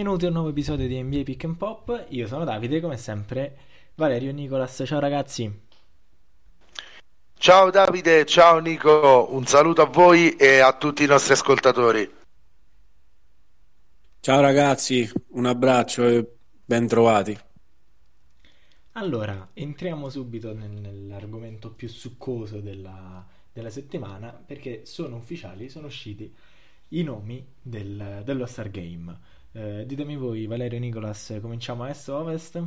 [0.00, 2.06] benvenuti a un nuovo episodio di NBA Pick and Pop.
[2.08, 3.58] Io sono Davide, come sempre
[3.96, 4.82] Valerio Nicolas.
[4.86, 5.60] Ciao ragazzi.
[7.34, 12.10] Ciao Davide, ciao Nico, un saluto a voi e a tutti i nostri ascoltatori.
[14.20, 16.26] Ciao ragazzi, un abbraccio e
[16.64, 17.38] ben trovati.
[18.92, 23.22] Allora, entriamo subito nel- nell'argomento più succoso della,
[23.52, 26.34] della settimana perché sono ufficiali, sono usciti
[26.88, 29.28] i nomi del, dello Star Game.
[29.52, 32.62] Eh, ditemi voi, Valerio e Nicolas, cominciamo a est o ovest?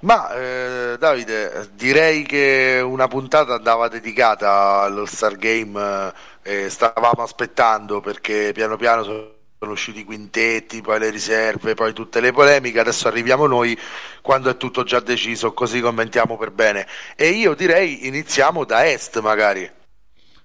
[0.00, 8.00] Ma eh, Davide, direi che una puntata andava dedicata allo Star Game eh, stavamo aspettando
[8.00, 12.78] perché piano piano sono sono usciti i quintetti, poi le riserve, poi tutte le polemiche,
[12.78, 13.76] adesso arriviamo noi
[14.20, 16.86] quando è tutto già deciso, così commentiamo per bene.
[17.16, 19.68] E io direi iniziamo da est magari.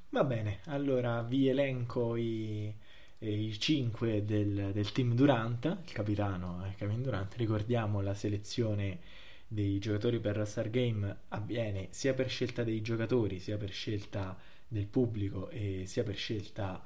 [0.09, 2.73] Va bene, allora vi elenco i,
[3.21, 8.99] i 5 del, del team Durant, il capitano è Kevin Durant, ricordiamo la selezione
[9.47, 14.37] dei giocatori per la Star Game avviene sia per scelta dei giocatori, sia per scelta
[14.67, 16.81] del pubblico e sia per scelta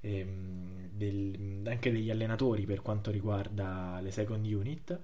[0.00, 4.98] ehm, del- anche degli allenatori per quanto riguarda le second unit.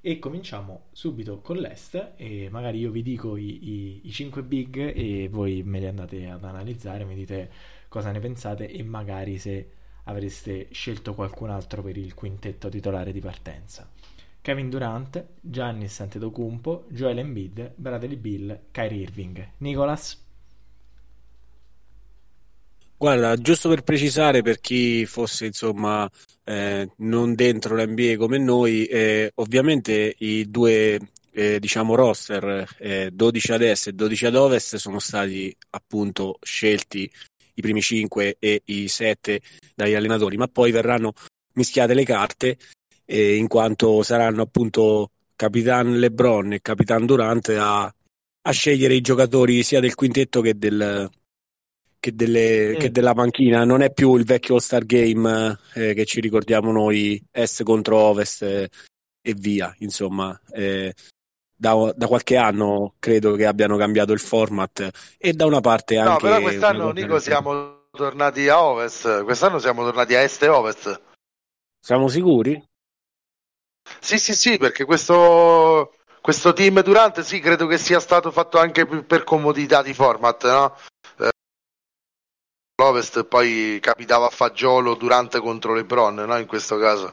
[0.00, 4.76] E cominciamo subito con l'Est e magari io vi dico i, i, i 5 big
[4.94, 7.50] e voi me li andate ad analizzare, mi dite
[7.88, 9.70] cosa ne pensate e magari se
[10.08, 13.88] avreste scelto qualcun altro per il quintetto titolare di partenza.
[14.40, 19.48] Kevin Durant, Giannis Antetokounmpo, Joel Embiid, Bradley Bill, Kyrie Irving.
[19.58, 20.24] Nicolas?
[22.96, 26.10] Guarda, giusto per precisare per chi fosse insomma
[26.44, 30.98] eh, non dentro l'NBA come noi, eh, ovviamente i due
[31.30, 37.08] eh, diciamo roster eh, 12 ad est e 12 ad ovest sono stati appunto scelti
[37.58, 39.40] i primi 5 e i 7
[39.74, 41.12] dagli allenatori, ma poi verranno
[41.54, 42.56] mischiate le carte
[43.04, 49.62] eh, in quanto saranno appunto Capitan LeBron e Capitan Durant a, a scegliere i giocatori
[49.62, 51.10] sia del quintetto che del
[52.00, 52.78] che, delle- Mm.
[52.78, 57.20] che della panchina, non è più il vecchio All-Star Game eh, che ci ricordiamo noi,
[57.32, 58.68] Est contro Ovest eh,
[59.20, 60.40] e via, insomma.
[60.52, 60.94] eh,
[61.58, 66.10] da, da qualche anno credo che abbiano cambiato il format e da una parte No,
[66.10, 66.22] anche...
[66.22, 71.00] però una quest'anno Nico siamo tornati a ovest, quest'anno siamo tornati a est e ovest.
[71.80, 72.62] Siamo sicuri?
[73.98, 78.86] Sì, sì, sì, perché questo, questo team Durant sì, credo che sia stato fatto anche
[78.86, 80.76] per comodità di format, no?
[81.18, 81.30] Eh,
[82.80, 86.38] L'Ovest poi capitava a fagiolo Durant contro LeBron, no?
[86.38, 87.12] In questo caso.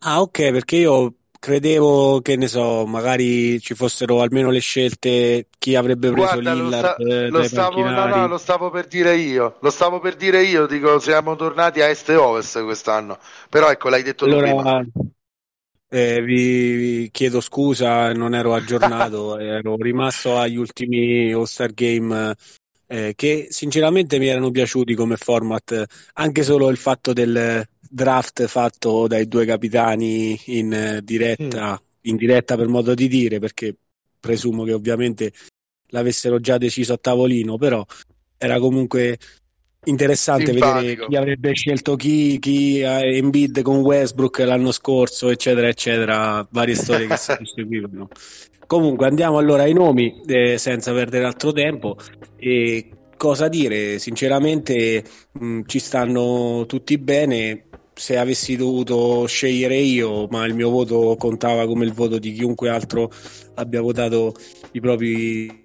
[0.00, 5.74] Ah, ok, perché io credevo che ne so, magari ci fossero almeno le scelte chi
[5.74, 9.16] avrebbe preso Guarda, lo, Lillard sta- eh, lo stavo, no, no, lo stavo per dire
[9.16, 13.70] io, lo stavo per dire io, dico siamo tornati a est e ovest quest'anno, però
[13.70, 14.60] ecco l'hai detto tu prima.
[14.60, 14.84] Allora,
[15.90, 22.34] eh, vi, vi chiedo scusa, non ero aggiornato, ero rimasto agli ultimi All-Star Game
[22.88, 25.84] eh, che sinceramente mi erano piaciuti come format,
[26.14, 32.68] anche solo il fatto del draft fatto dai due capitani in diretta, in diretta per
[32.68, 33.74] modo di dire, perché
[34.20, 35.32] presumo che ovviamente
[35.88, 37.84] l'avessero già deciso a tavolino, però
[38.36, 39.18] era comunque
[39.84, 41.06] interessante vedere Simpatico.
[41.06, 47.06] chi avrebbe scelto chi, chi eh, Embiid con Westbrook l'anno scorso, eccetera, eccetera, varie storie
[47.06, 48.08] che si seguivano.
[48.66, 51.96] Comunque andiamo allora ai nomi eh, senza perdere altro tempo
[52.36, 57.67] e cosa dire, sinceramente mh, ci stanno tutti bene.
[57.98, 62.68] Se avessi dovuto scegliere io, ma il mio voto contava come il voto di chiunque
[62.68, 63.10] altro
[63.54, 64.34] abbia votato
[64.70, 65.64] i propri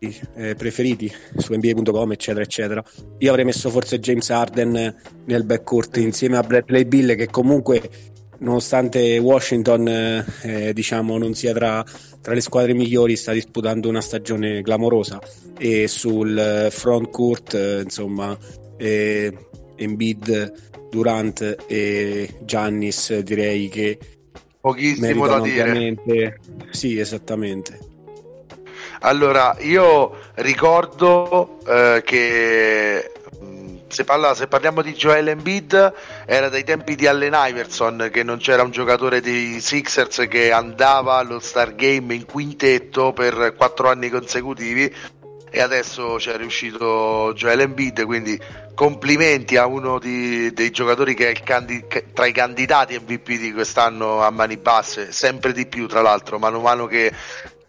[0.00, 2.82] eh, preferiti su NBA.com, eccetera, eccetera.
[3.18, 4.94] Io avrei messo forse James Harden
[5.26, 7.82] nel backcourt insieme a Bradley Bill, che comunque,
[8.38, 11.84] nonostante Washington, eh, eh, diciamo, non sia tra,
[12.20, 15.18] tra le squadre migliori, sta disputando una stagione clamorosa.
[15.58, 18.36] E sul eh, front court, eh, insomma,
[18.78, 19.32] eh,
[19.76, 23.98] Embiid, Durant e Giannis, direi che
[24.60, 25.62] Pochissimo da dire.
[25.62, 26.38] ovviamente.
[26.70, 27.78] Sì, esattamente.
[29.00, 33.12] Allora, io ricordo eh, che
[33.88, 35.94] se, parla- se parliamo di Joel Embiid
[36.26, 41.14] era dai tempi di Allen Iverson che non c'era un giocatore dei Sixers che andava
[41.14, 44.94] allo Star Game in quintetto per quattro anni consecutivi
[45.50, 48.40] e adesso c'è riuscito Joel Embiid, quindi
[48.74, 54.22] complimenti a uno di- dei giocatori che è candi- tra i candidati MVP di quest'anno
[54.22, 57.12] a mani basse, sempre di più tra l'altro, mano a mano che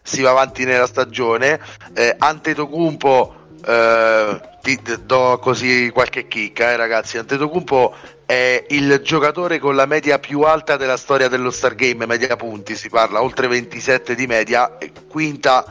[0.02, 1.60] si va avanti nella stagione.
[1.94, 3.34] Eh, Antetokounmpo,
[3.66, 7.18] eh, ti do così qualche chicca, eh, ragazzi.
[7.18, 7.94] Antetokounmpo
[8.24, 12.88] è il giocatore con la media più alta della storia dello Stargame, media punti si
[12.88, 15.64] parla, oltre 27 di media, quinta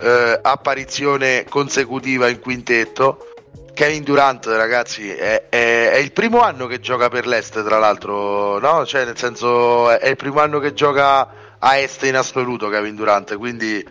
[0.00, 3.32] eh, apparizione consecutiva in quintetto.
[3.74, 8.58] Kevin Durant, ragazzi, è, è, è, il primo anno che gioca per l'Est, tra l'altro,
[8.58, 8.84] no?
[8.84, 11.28] Cioè, nel senso, è il primo anno che gioca
[11.58, 13.84] a Est in assoluto, Kevin Durant, quindi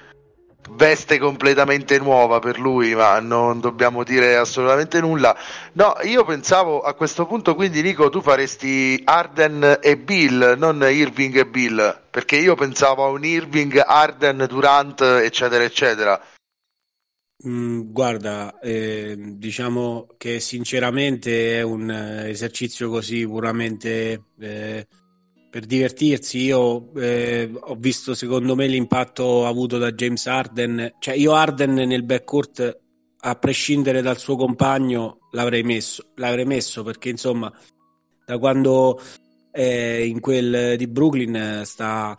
[0.72, 5.38] veste completamente nuova per lui, ma non dobbiamo dire assolutamente nulla.
[5.74, 11.38] No, io pensavo a questo punto, quindi Nico, tu faresti Arden e Bill, non Irving
[11.38, 16.22] e Bill, perché io pensavo a un Irving, Arden, Durant, eccetera, eccetera.
[17.46, 24.88] Mm, guarda, eh, diciamo che sinceramente è un esercizio così puramente eh,
[25.58, 26.38] per divertirsi.
[26.44, 32.04] Io eh, ho visto secondo me l'impatto avuto da James Arden, cioè io Arden nel
[32.04, 32.80] backcourt
[33.22, 37.52] a prescindere dal suo compagno l'avrei messo, l'avrei messo perché insomma
[38.24, 39.02] da quando
[39.50, 42.16] è in quel di Brooklyn sta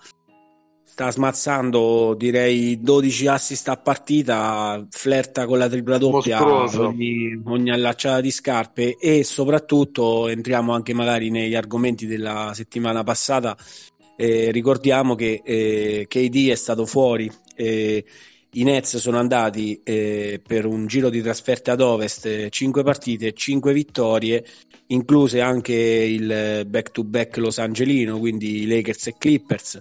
[0.90, 8.22] sta smazzando direi 12 assist a partita, flirta con la tripla doppia ogni, ogni, allacciata
[8.22, 13.54] di scarpe e soprattutto entriamo anche magari negli argomenti della settimana passata.
[14.16, 17.30] Eh, ricordiamo che eh, KD è stato fuori.
[17.54, 18.02] Eh,
[18.52, 23.74] i Nets sono andati eh, per un giro di trasferte ad ovest, 5 partite, 5
[23.74, 24.42] vittorie,
[24.86, 29.80] incluse anche il back-to-back Los Angelino, quindi Lakers e Clippers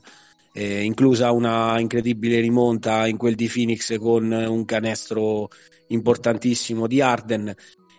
[0.57, 5.49] eh, inclusa una incredibile rimonta in quel di Phoenix con un canestro
[5.89, 7.53] importantissimo di Arden.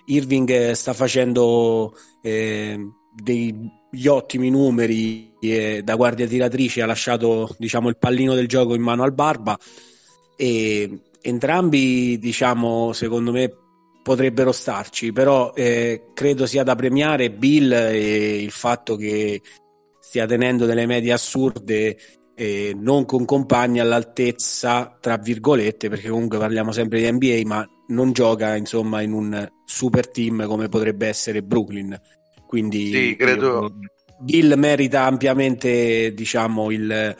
[0.07, 2.77] Irving eh, sta facendo eh,
[3.15, 8.83] degli ottimi numeri eh, da guardia tiratrice, ha lasciato diciamo, il pallino del gioco in
[8.83, 9.57] mano al Barba
[10.37, 13.53] e entrambi diciamo, secondo me
[14.03, 19.43] potrebbero starci, però eh, credo sia da premiare Bill e il fatto che
[20.01, 21.97] stia tenendo delle medie assurde
[22.39, 28.13] eh, non con compagni all'altezza, tra virgolette, perché comunque parliamo sempre di NBA, ma non
[28.13, 32.01] gioca insomma in un super team come potrebbe essere Brooklyn.
[32.47, 33.73] Quindi sì, credo...
[34.21, 37.17] Bill merita ampiamente diciamo il,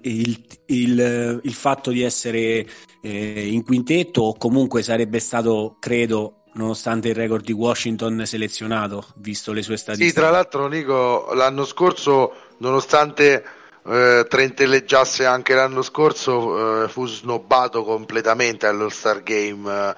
[0.00, 2.66] il, il, il fatto di essere
[3.02, 9.52] eh, in quintetto o comunque sarebbe stato, credo, nonostante il record di Washington selezionato, visto
[9.52, 10.12] le sue statistiche.
[10.12, 13.44] Sì, tra l'altro Nico, l'anno scorso, nonostante
[13.86, 19.94] eh, trentelleggiasse anche l'anno scorso, eh, fu snobbato completamente allo Star Game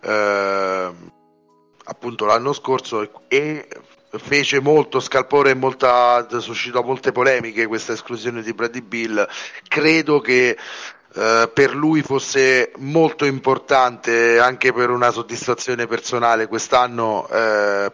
[0.00, 0.92] eh,
[1.86, 3.68] appunto l'anno scorso e
[4.18, 9.26] fece molto scalpore e molta, suscitò molte polemiche questa esclusione di Brady Bill.
[9.68, 10.56] Credo che
[11.14, 17.92] Uh, per lui fosse molto importante anche per una soddisfazione personale quest'anno uh,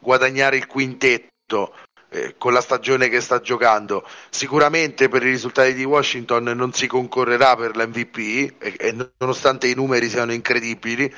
[0.00, 1.72] guadagnare il quintetto
[2.10, 4.04] eh, con la stagione che sta giocando.
[4.28, 9.74] Sicuramente per i risultati di Washington non si concorrerà per l'MVP, e, e nonostante i
[9.74, 11.12] numeri siano incredibili.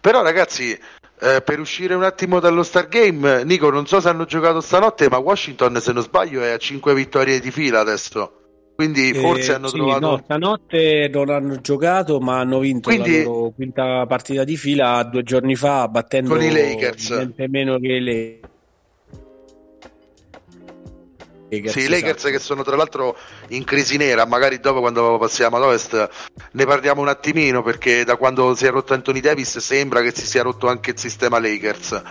[0.00, 0.78] Però ragazzi,
[1.20, 5.08] eh, per uscire un attimo dallo Star Game, Nico, non so se hanno giocato stanotte,
[5.08, 8.32] ma Washington, se non sbaglio, è a 5 vittorie di fila adesso.
[8.78, 10.06] Quindi eh, forse hanno sì, trovato.
[10.06, 13.18] No, stanotte non hanno giocato, ma hanno vinto Quindi...
[13.18, 17.10] la loro quinta partita di fila due giorni fa, battendo con i Lakers.
[17.10, 18.57] niente meno che le Lakers,
[21.48, 22.30] sì, i Lakers esatto.
[22.30, 23.16] che sono tra l'altro
[23.48, 26.08] in crisi nera, magari dopo quando passiamo ad Ovest
[26.52, 30.26] ne parliamo un attimino perché da quando si è rotto Anthony Davis sembra che si
[30.26, 32.02] sia rotto anche il sistema Lakers.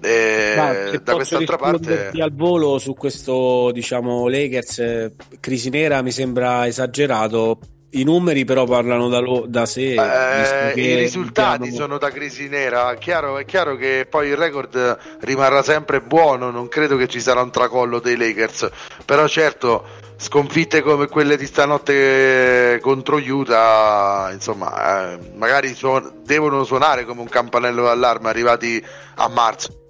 [0.00, 6.66] Eh, da quest'altra parte al volo su questo diciamo Lakers eh, crisi nera mi sembra
[6.66, 7.58] esagerato
[7.94, 9.94] i numeri però parlano da, lo, da sé.
[9.94, 11.76] Eh, I risultati abbiamo...
[11.76, 12.94] sono da crisi nera.
[12.94, 16.50] Chiaro, è chiaro che poi il record rimarrà sempre buono.
[16.50, 18.68] Non credo che ci sarà un tracollo dei Lakers.
[19.04, 19.84] Però certo,
[20.16, 27.28] sconfitte come quelle di stanotte contro Utah, insomma, eh, magari suon- devono suonare come un
[27.28, 28.84] campanello d'allarme arrivati
[29.16, 29.83] a marzo.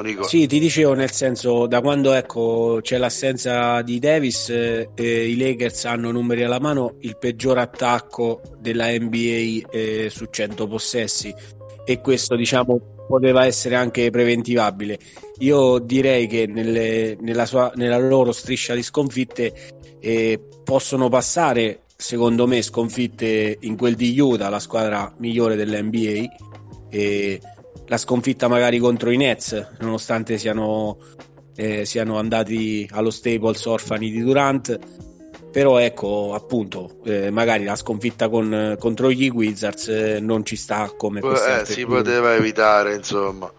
[0.00, 0.24] Nico.
[0.24, 5.84] Sì, ti dicevo nel senso, da quando ecco, c'è l'assenza di Davis, eh, i Lakers
[5.84, 11.34] hanno numeri alla mano il peggior attacco della NBA eh, su 100 possessi
[11.84, 14.98] e questo diciamo poteva essere anche preventivabile.
[15.38, 19.52] Io direi che nelle, nella, sua, nella, loro striscia di sconfitte
[19.98, 26.46] eh, possono passare, secondo me, sconfitte in quel di Utah, la squadra migliore dell'NBA.
[26.90, 27.40] E
[27.88, 30.98] la sconfitta magari contro i Nets, nonostante siano,
[31.56, 34.78] eh, siano andati allo Staples orfani di Durant.
[35.50, 40.92] Però ecco, appunto, eh, magari la sconfitta con, contro gli Wizards eh, non ci sta
[40.94, 43.50] come eh, si poteva evitare, insomma.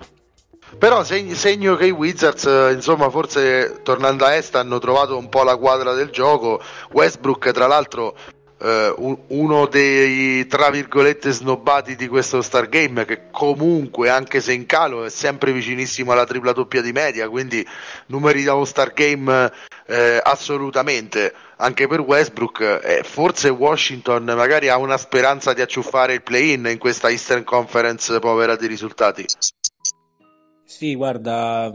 [0.78, 5.42] Però segno, segno che i Wizards, insomma, forse tornando a est hanno trovato un po'
[5.42, 6.62] la quadra del gioco.
[6.92, 8.16] Westbrook, tra l'altro,
[8.62, 8.94] eh,
[9.28, 15.10] uno dei tra virgolette snobbati di questo Stargame che comunque anche se in calo è
[15.10, 17.66] sempre vicinissimo alla tripla doppia di media quindi
[18.08, 19.52] numeri da Stargame
[19.86, 21.34] eh, assolutamente.
[21.62, 26.78] Anche per Westbrook eh, forse Washington magari ha una speranza di acciuffare il play-in in
[26.78, 29.26] questa Eastern Conference povera di risultati.
[30.64, 31.72] Sì guarda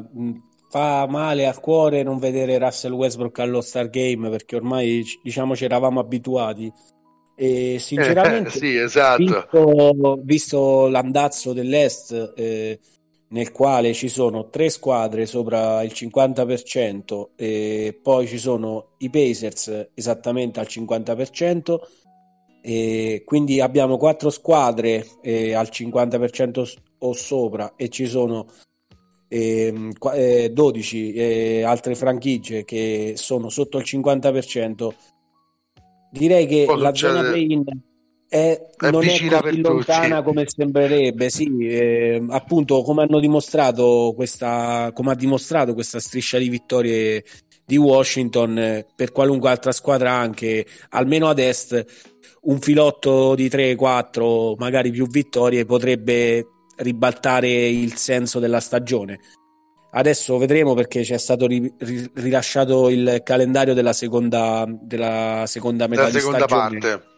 [0.75, 5.64] fa male al cuore non vedere Russell Westbrook allo Star Game perché ormai diciamo ci
[5.64, 6.73] eravamo abituati
[7.37, 9.23] e sinceramente sì, esatto.
[9.23, 12.81] visto, visto, l'andazzo dell'Est eh,
[13.28, 19.90] nel quale ci sono tre squadre sopra il 50% e poi ci sono i Pacers
[19.95, 21.76] esattamente al 50%
[22.61, 28.49] e quindi abbiamo quattro squadre eh, al 50% o sopra e ci sono
[29.35, 34.88] eh, 12 eh, altre franchigie che sono sotto il 50%,
[36.11, 37.64] direi che la zona play-in
[38.29, 40.25] è, è non è così lontana tutti.
[40.25, 41.31] come sembrerebbe.
[41.31, 47.25] Sì, eh, appunto, come hanno dimostrato questa, come ha dimostrato questa striscia di vittorie
[47.67, 51.85] di Washington per qualunque altra squadra, anche almeno ad est,
[52.43, 59.21] un filotto di 3-4, magari più vittorie potrebbe ribaltare il senso della stagione.
[59.97, 61.73] Adesso vedremo perché c'è stato ri-
[62.14, 66.78] rilasciato il calendario della seconda, della seconda metà della seconda stagione.
[66.81, 67.12] parte.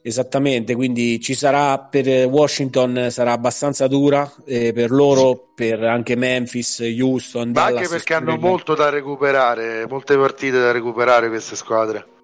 [0.00, 6.78] Esattamente, quindi ci sarà per Washington sarà abbastanza dura eh, per loro, per anche Memphis,
[6.78, 12.16] Houston, Ma Dallas, anche perché hanno molto da recuperare, molte partite da recuperare queste squadre.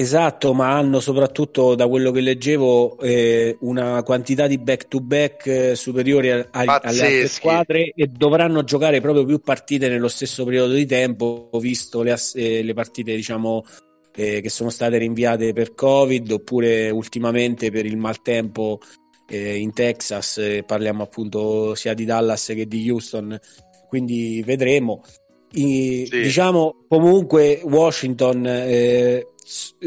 [0.00, 5.74] Esatto, ma hanno soprattutto, da quello che leggevo, eh, una quantità di back-to-back eh,
[6.52, 11.50] a, alle altre squadre e dovranno giocare proprio più partite nello stesso periodo di tempo,
[11.54, 13.64] visto le, eh, le partite diciamo,
[14.14, 18.78] eh, che sono state rinviate per Covid oppure ultimamente per il maltempo
[19.28, 23.36] eh, in Texas, parliamo appunto sia di Dallas che di Houston,
[23.88, 25.02] quindi vedremo.
[25.52, 26.20] I, sì.
[26.20, 29.26] Diciamo comunque Washington eh,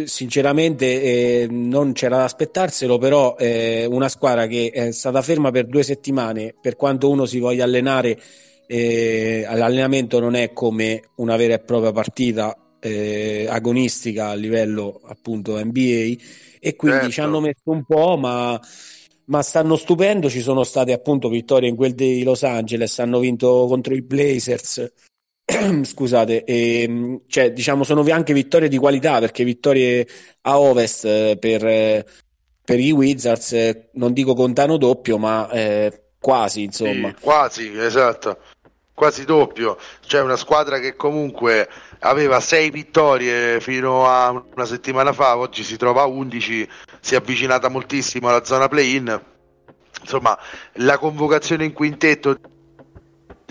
[0.05, 5.67] sinceramente eh, non c'era da aspettarselo, però eh, una squadra che è stata ferma per
[5.67, 8.19] due settimane, per quanto uno si voglia allenare,
[8.65, 15.63] eh, l'allenamento non è come una vera e propria partita eh, agonistica a livello appunto
[15.63, 16.15] NBA
[16.59, 17.11] e quindi certo.
[17.11, 18.59] ci hanno messo un po', ma
[19.25, 20.29] ma stanno stupendo.
[20.29, 24.91] Ci sono state appunto vittorie in quel di Los Angeles, hanno vinto contro i Blazers,
[25.83, 30.07] scusate, e, ehm, cioè, diciamo sono anche vittorie di qualità perché vittorie
[30.41, 32.05] a ovest eh, per, eh,
[32.63, 37.09] per i Wizards, eh, non dico contano doppio, ma eh, quasi insomma.
[37.09, 38.37] Sì, quasi, esatto,
[38.93, 39.77] quasi doppio.
[40.05, 41.67] C'è una squadra che comunque
[41.99, 46.69] aveva sei vittorie fino a una settimana fa, oggi si trova a 11,
[46.99, 49.21] si è avvicinata moltissimo alla zona play-in.
[50.01, 50.37] Insomma,
[50.73, 52.37] la convocazione in quintetto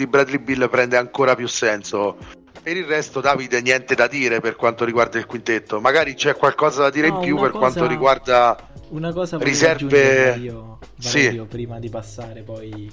[0.00, 2.16] di Bradley Bill prende ancora più senso.
[2.62, 5.80] Per il resto, Davide, niente da dire per quanto riguarda il quintetto.
[5.80, 8.56] Magari c'è qualcosa da dire no, in più per cosa, quanto riguarda
[8.88, 10.36] una cosa riserve.
[10.36, 11.44] Io, sì.
[11.48, 12.90] prima di passare poi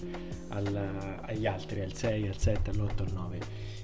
[0.49, 3.39] al, agli altri, al 6, al 7, all'8, al 9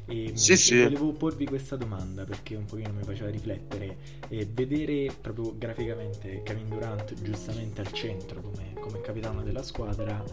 [0.06, 0.82] e sì, sì.
[0.82, 4.22] volevo porvi questa domanda perché un pochino mi faceva riflettere.
[4.28, 10.24] E vedere proprio graficamente Kevin Durant giustamente al centro come, come capitano della squadra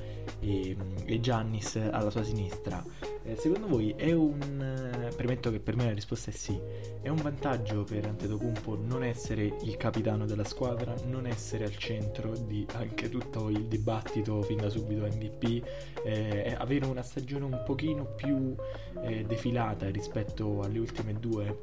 [0.40, 2.84] e, e Giannis alla sua sinistra.
[3.22, 5.10] Eh, secondo voi è un...
[5.14, 6.58] premetto che per me la risposta è sì.
[7.02, 12.34] È un vantaggio per Antetokounmpo non essere il capitano della squadra, non essere al centro
[12.34, 15.66] di anche tutto il dibattito fin da subito MVP,
[16.04, 18.54] eh, avere una stagione un pochino più
[19.02, 21.62] eh, defilata sfilata rispetto alle ultime due.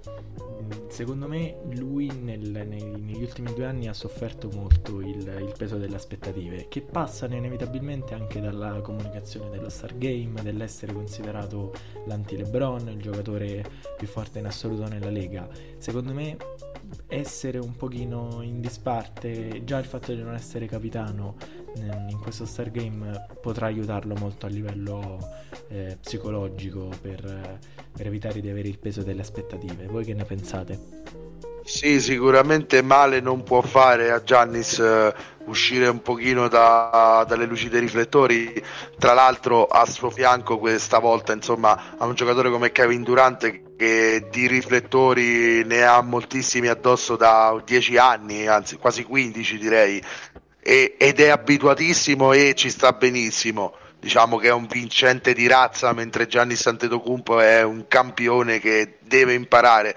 [0.62, 5.54] Mm, secondo me lui nel, nei, negli ultimi due anni ha sofferto molto il, il,
[5.58, 11.74] peso delle aspettative, che passano inevitabilmente anche dalla comunicazione dello Star Game, dell'essere considerato
[12.06, 13.64] l'anti-Lebron, il giocatore
[13.98, 15.48] più forte in assoluto nella Lega.
[15.78, 16.38] Secondo me
[17.08, 21.36] essere un pochino in disparte, già il fatto di non essere capitano
[21.76, 25.20] in questo Star Game potrà aiutarlo molto a livello
[25.70, 27.60] eh, psicologico per,
[27.96, 29.86] per evitare di avere il peso delle aspettative.
[29.88, 30.98] Voi che ne pensate?
[31.68, 35.12] Sì, sicuramente male non può fare a Giannis uh,
[35.50, 38.64] uscire un pochino da, dalle luci dei riflettori.
[38.98, 44.28] Tra l'altro, a suo fianco, questa volta, insomma, ha un giocatore come Kevin Durant che
[44.32, 50.02] di riflettori ne ha moltissimi addosso da 10 anni, anzi quasi 15 direi,
[50.68, 55.94] e, ed è abituatissimo e ci sta benissimo diciamo che è un vincente di razza,
[55.94, 59.96] mentre Gianni Santetocumpo è un campione che deve imparare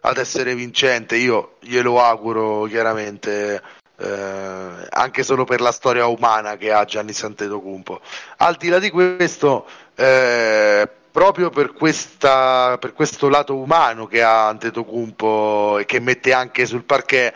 [0.00, 1.16] ad essere vincente.
[1.16, 3.62] Io glielo auguro chiaramente.
[3.98, 8.00] Eh, anche solo per la storia umana che ha Gianni Santetocumpo.
[8.38, 14.48] Al di là di questo, eh, proprio per, questa, per, questo lato umano che ha
[14.48, 17.32] Antetokounmpo e che mette anche sul parquet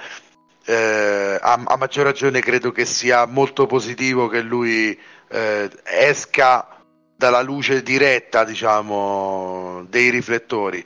[0.67, 6.77] eh, a, a, maggior ragione credo che sia molto positivo che lui eh, esca
[7.17, 10.85] dalla luce diretta diciamo dei riflettori.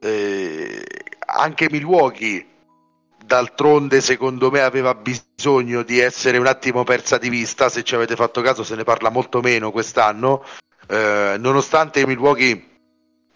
[0.00, 0.84] Eh,
[1.26, 2.46] anche Milwaukee
[3.24, 7.68] d'altronde secondo me aveva bisogno di essere un attimo persa di vista.
[7.68, 10.42] Se ci avete fatto caso se ne parla molto meno quest'anno.
[10.88, 12.64] Eh, nonostante Milwaukee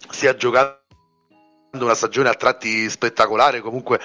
[0.09, 0.81] stia giocando
[1.73, 3.99] una stagione a tratti spettacolare, comunque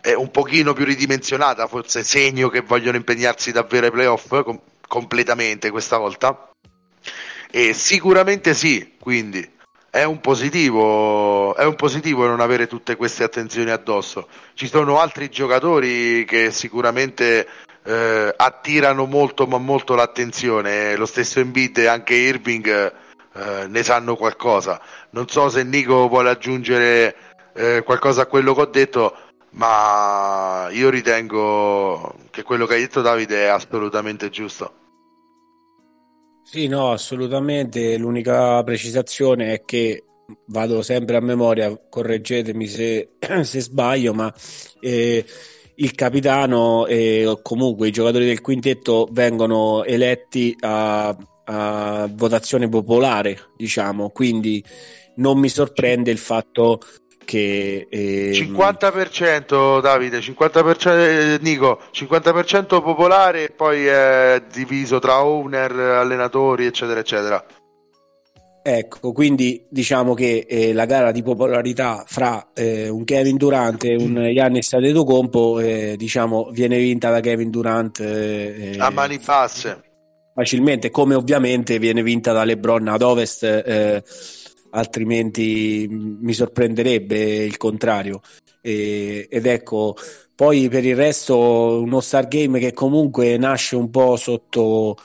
[0.00, 5.70] è un pochino più ridimensionata, forse segno che vogliono impegnarsi davvero ai playoff com- completamente
[5.70, 6.50] questa volta.
[7.50, 9.56] E sicuramente sì, quindi
[9.90, 14.28] è un positivo, è un positivo non avere tutte queste attenzioni addosso.
[14.54, 17.48] Ci sono altri giocatori che sicuramente
[17.84, 20.94] eh, attirano molto ma molto l'attenzione.
[20.96, 22.92] Lo stesso Embiid e anche Irving
[23.34, 24.80] eh, ne sanno qualcosa.
[25.10, 27.16] Non so se Nico vuole aggiungere
[27.54, 29.16] eh, qualcosa a quello che ho detto,
[29.50, 34.72] ma io ritengo che quello che hai detto Davide è assolutamente giusto.
[36.42, 37.96] Sì, no, assolutamente.
[37.98, 40.04] L'unica precisazione è che
[40.46, 44.32] vado sempre a memoria, correggetemi se, se sbaglio, ma
[44.80, 45.24] eh,
[45.74, 54.10] il capitano e comunque i giocatori del quintetto vengono eletti a, a votazione popolare, diciamo,
[54.10, 54.62] quindi
[55.16, 56.80] non mi sorprende il fatto
[57.28, 65.70] che eh, 50% Davide 50% eh, Nico 50% popolare e poi è diviso tra owner
[65.72, 67.44] allenatori eccetera eccetera.
[68.62, 73.94] Ecco, quindi diciamo che eh, la gara di popolarità fra eh, un Kevin Durant e
[73.96, 79.82] un Giannis Antetokounmpo eh, diciamo viene vinta da Kevin Durant eh, a mani basse.
[80.34, 84.02] facilmente, come ovviamente viene vinta da LeBron ad Ovest eh,
[84.78, 88.20] altrimenti mi sorprenderebbe il contrario.
[88.60, 89.94] Ed ecco
[90.34, 94.96] poi per il resto uno Star Game che comunque nasce un po' sotto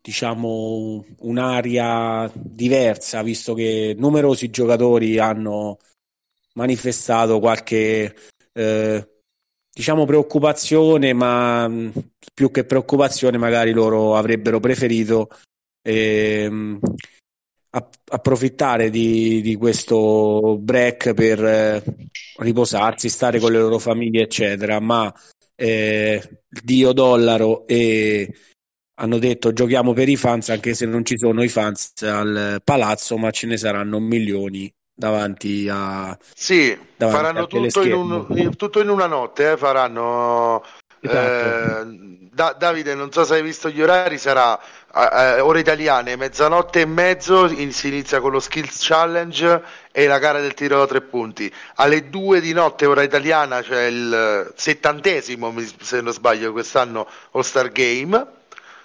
[0.00, 5.78] diciamo un'aria diversa visto che numerosi giocatori hanno
[6.54, 8.14] manifestato qualche
[8.52, 9.08] eh,
[9.72, 11.70] diciamo preoccupazione ma
[12.34, 15.28] più che preoccupazione magari loro avrebbero preferito
[15.82, 16.78] eh,
[18.10, 21.82] approfittare di, di, questo break per eh,
[22.38, 25.12] riposarsi, stare con le loro famiglie eccetera ma
[25.54, 28.32] eh, Dio dollaro e
[28.98, 33.18] hanno detto giochiamo per i fans anche se non ci sono i fans al palazzo
[33.18, 38.88] ma ce ne saranno milioni davanti a sì davanti faranno tutto in, un, tutto in,
[38.88, 40.62] una notte eh, faranno
[41.00, 41.90] esatto.
[41.90, 44.60] eh, da, Davide non so se hai visto gli orari sarà
[44.94, 50.18] eh, ore italiane mezzanotte e mezzo in, si inizia con lo skills challenge e la
[50.18, 51.50] gara del tiro da tre punti.
[51.76, 57.72] Alle due di notte ora italiana c'è il settantesimo se non sbaglio quest'anno All Star
[57.72, 58.34] Game.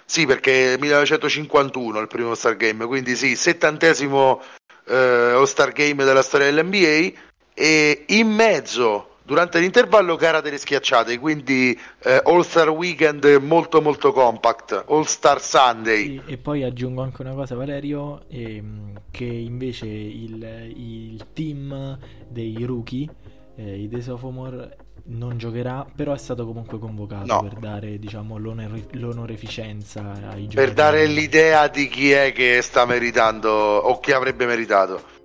[0.04, 4.42] Sì, perché 1951 il primo Star Game, quindi sì, settantesimo
[4.86, 7.18] eh, All-Star Game della storia dell'NBA
[7.54, 14.84] e in mezzo, durante l'intervallo, gara delle schiacciate, quindi eh, All-Star Weekend molto molto compact,
[14.88, 16.02] All-Star Sunday.
[16.02, 22.62] Sì, e poi aggiungo anche una cosa Valerio, ehm, che invece il, il team dei
[22.64, 23.08] rookie,
[23.56, 27.40] eh, i The Sophomore, non giocherà, però è stato comunque convocato no.
[27.40, 30.54] per dare diciamo, l'onore- l'onoreficenza ai giocatori.
[30.54, 35.20] Per dare l'idea di chi è che sta meritando o chi avrebbe meritato.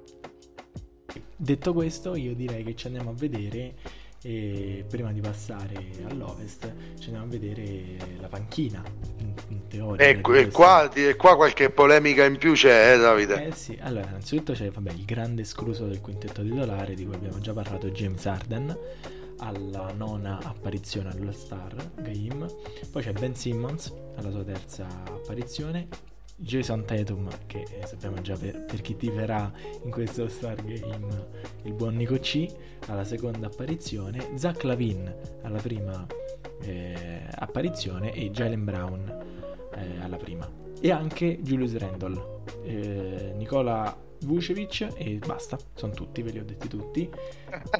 [1.38, 3.76] Detto questo, io direi che ci andiamo a vedere
[4.24, 5.76] e prima di passare
[6.10, 8.84] all'ovest ci andiamo a vedere la panchina
[9.20, 13.46] in, in teoria ecco, e qua, e qua, qualche polemica in più c'è eh, Davide
[13.46, 17.38] eh sì allora innanzitutto c'è vabbè, il grande escluso del quintetto titolare di cui abbiamo
[17.38, 18.76] già parlato James Arden
[19.40, 22.48] alla nona apparizione all'All Star Game.
[22.92, 26.07] Poi c'è Ben Simmons alla sua terza apparizione.
[26.40, 29.52] Jason Tatum, che sappiamo già per, per chi tiverà
[29.84, 31.28] in questo Star Game,
[31.64, 32.46] il buon Nico C,
[32.88, 34.30] alla seconda apparizione.
[34.36, 36.06] Zach Lavin alla prima
[36.62, 39.26] eh, apparizione e Jalen Brown
[39.74, 40.48] eh, alla prima.
[40.80, 42.42] E anche Julius Randall.
[42.64, 47.10] Eh, Nicola Vucevic e basta, sono tutti, ve li ho detti tutti.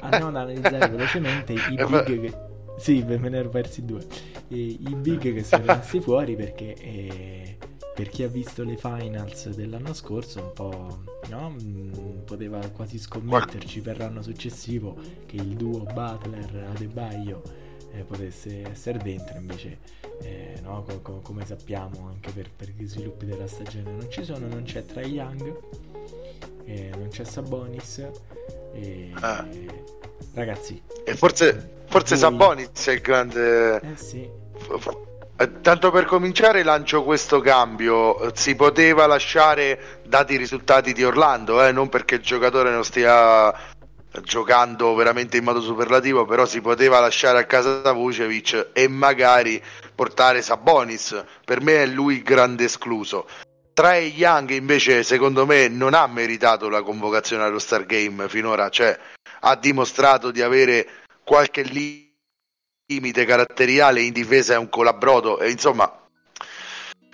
[0.00, 2.46] Andiamo ad analizzare velocemente i big che...
[2.76, 4.04] Sì, me ne ero persi due.
[4.48, 7.58] I, i big che sono rimasti fuori perché eh,
[7.98, 10.98] per chi ha visto le finals dell'anno scorso un po'
[11.30, 11.56] no?
[11.60, 17.42] Mm, poteva quasi scommetterci per l'anno successivo che il duo Butler Adebayo
[17.90, 19.78] eh, potesse essere dentro invece
[20.22, 20.84] eh, no?
[20.84, 24.62] co- co- come sappiamo anche per, per, gli sviluppi della stagione non ci sono non
[24.62, 25.60] c'è Trae Young
[26.66, 28.08] eh, non c'è Sabonis
[28.74, 29.44] e, ah.
[30.34, 32.22] ragazzi e forse, forse voi...
[32.22, 34.30] Sabonis è il grande eh sì
[35.60, 41.70] tanto per cominciare lancio questo cambio, si poteva lasciare dati i risultati di Orlando, eh?
[41.70, 43.54] non perché il giocatore non stia
[44.22, 49.62] giocando veramente in modo superlativo, però si poteva lasciare a casa Vucevic e magari
[49.94, 53.28] portare Sabonis, per me è lui grande escluso.
[53.72, 58.98] Trae Young invece secondo me non ha meritato la convocazione allo Star Game finora, cioè
[59.40, 60.88] ha dimostrato di avere
[61.22, 62.07] qualche limite
[62.90, 65.92] limite caratteriale in difesa è un colabrodo e insomma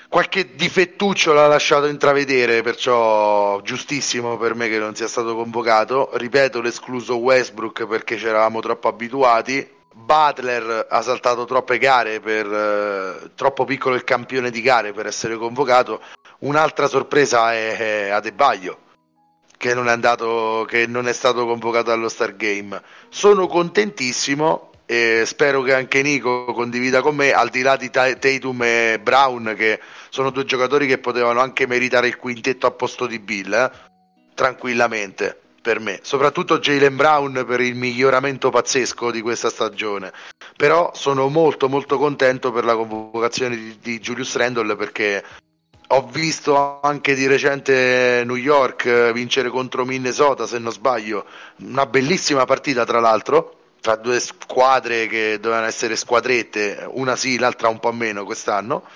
[0.08, 6.10] qualche difettuccio l'ha lasciato intravedere perciò giustissimo per me che non sia stato convocato.
[6.12, 9.68] Ripeto l'escluso Westbrook perché ci eravamo troppo abituati.
[9.92, 15.36] Butler ha saltato troppe gare per eh, troppo piccolo il campione di gare per essere
[15.36, 16.00] convocato.
[16.40, 18.78] Un'altra sorpresa è, è Adebaio
[19.56, 22.80] che non è andato che non è stato convocato allo Star Game.
[23.08, 28.62] Sono contentissimo e spero che anche Nico condivida con me, al di là di Tatum
[28.62, 33.18] e Brown, che sono due giocatori che potevano anche meritare il quintetto a posto di
[33.18, 33.70] Bill, eh?
[34.34, 40.12] tranquillamente per me, soprattutto Jalen Brown per il miglioramento pazzesco di questa stagione.
[40.56, 45.24] Però sono molto molto contento per la convocazione di, di Julius Randle perché
[45.88, 51.24] ho visto anche di recente New York vincere contro Minnesota, se non sbaglio,
[51.60, 57.68] una bellissima partita tra l'altro tra due squadre che dovevano essere squadrette, una sì, l'altra
[57.68, 58.88] un po' meno quest'anno.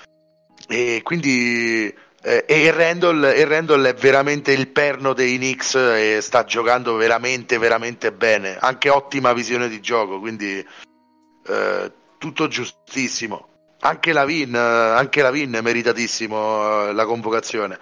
[0.67, 6.43] E quindi eh, e Randall, il Randall, è veramente il perno dei Knicks e sta
[6.43, 8.57] giocando veramente veramente bene.
[8.57, 13.47] Anche ottima visione di gioco quindi eh, tutto giustissimo.
[13.81, 17.77] Anche la Vin anche la Vin è meritatissimo eh, la convocazione.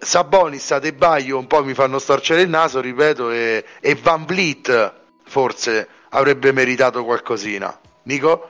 [0.00, 5.88] Sabonis, Adebaio un po' mi fanno storcere il naso ripeto e, e Van Vliet forse
[6.12, 7.78] avrebbe meritato qualcosina.
[8.04, 8.48] Nico?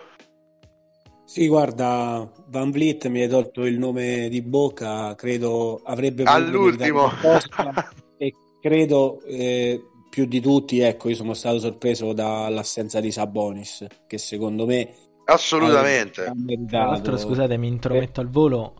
[1.25, 7.11] Sì, guarda, Van Vliet mi hai tolto il nome di bocca, credo avrebbe all'ultimo
[8.19, 14.19] e credo eh, più di tutti, ecco, io sono stato sorpreso dall'assenza di Sabonis, che
[14.19, 14.95] secondo me
[15.25, 16.31] assolutamente.
[16.69, 18.25] Tra l'altro, scusate, mi intrometto eh.
[18.25, 18.75] al volo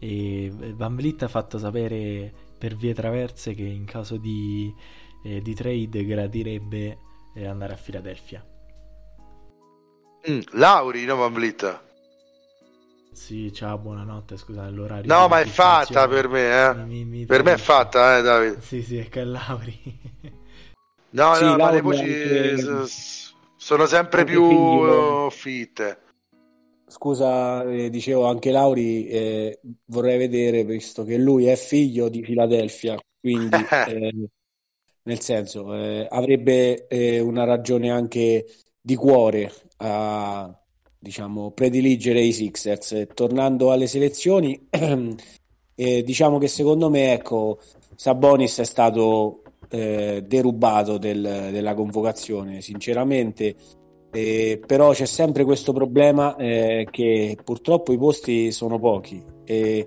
[0.00, 4.74] e Van Vliet ha fatto sapere per vie traverse che in caso di,
[5.22, 6.98] eh, di trade gradirebbe
[7.34, 8.44] e andare a Filadelfia.
[10.28, 11.80] Mm, Lauri, no Van Vliet.
[13.12, 15.12] Sì, ciao, buonanotte, scusa l'orario.
[15.12, 16.74] No, ma è fatta per me, eh.
[16.74, 18.60] Mi, mi per me è fatta, eh, Davide.
[18.62, 20.00] Sì, sì, è che è Lauri.
[21.10, 22.86] no, sì, no, ma le voci anche...
[23.56, 25.30] sono sempre più figlio...
[25.30, 25.98] fitte.
[26.86, 32.98] Scusa, eh, dicevo anche Lauri, eh, vorrei vedere, visto che lui è figlio di Filadelfia,
[33.20, 33.56] quindi
[33.88, 34.12] eh,
[35.04, 38.46] nel senso eh, avrebbe eh, una ragione anche
[38.80, 40.54] di cuore a
[41.02, 43.08] diciamo, prediligere i Sixers.
[43.14, 44.68] Tornando alle selezioni,
[45.74, 47.58] eh, diciamo che secondo me ecco,
[47.96, 53.56] Sabonis è stato eh, derubato del, della convocazione, sinceramente.
[54.14, 59.86] Eh, però c'è sempre questo problema eh, che purtroppo i posti sono pochi e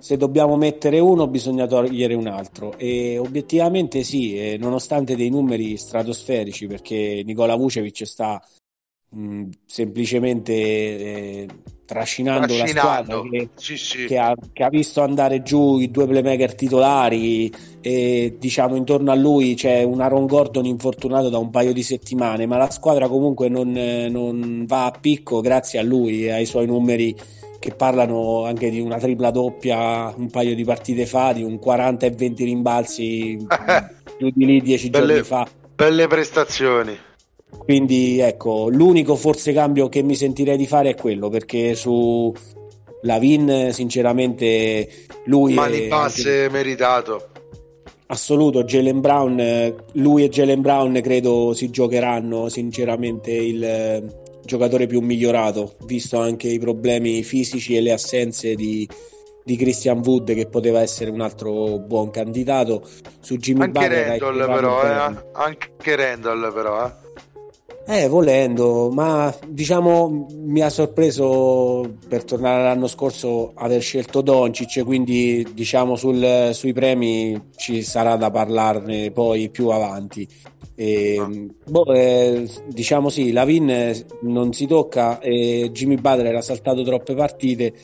[0.00, 2.76] se dobbiamo mettere uno bisogna togliere un altro.
[2.76, 8.42] E obiettivamente sì, nonostante dei numeri stratosferici perché Nicola Vucevic sta
[9.10, 11.48] mh, semplicemente eh,
[11.90, 14.04] trascinando, trascinando, la squadra che, sì, sì.
[14.04, 19.16] Che, ha, che, ha, visto andare giù i due playmaker titolari e diciamo intorno a
[19.16, 23.48] lui c'è un Aaron Gordon infortunato da un paio di settimane ma la squadra comunque
[23.48, 27.16] non, non va a picco grazie a lui e ai suoi numeri
[27.58, 32.06] che parlano anche di una tripla doppia un paio di partite fa, di un 40
[32.06, 33.36] e 20 rimbalzi
[34.16, 35.48] più di lì dieci belle, giorni fa.
[35.74, 36.96] Belle prestazioni.
[37.58, 42.32] Quindi ecco, l'unico forse cambio che mi sentirei di fare è quello, perché su
[43.02, 44.88] Lavin sinceramente
[45.24, 45.54] lui...
[45.54, 46.52] Mani basse anche...
[46.52, 47.28] meritato.
[48.06, 54.02] Assoluto, Jalen Brown, lui e Jalen Brown credo si giocheranno sinceramente il,
[54.50, 58.88] giocatore più migliorato, visto anche i problemi fisici e le assenze di,
[59.44, 62.82] di Christian Wood che poteva essere un altro buon candidato
[63.20, 65.24] su Jimmy anche Butler Randall però, eh?
[65.32, 66.92] anche Randall però eh?
[67.92, 75.44] Eh, volendo, ma diciamo mi ha sorpreso per tornare all'anno scorso aver scelto Doncic, quindi
[75.52, 80.24] diciamo sul, sui premi ci sarà da parlarne poi più avanti.
[80.76, 81.28] E, ah.
[81.68, 87.74] boh, eh, diciamo sì, Lavin non si tocca e Jimmy Butler ha saltato troppe partite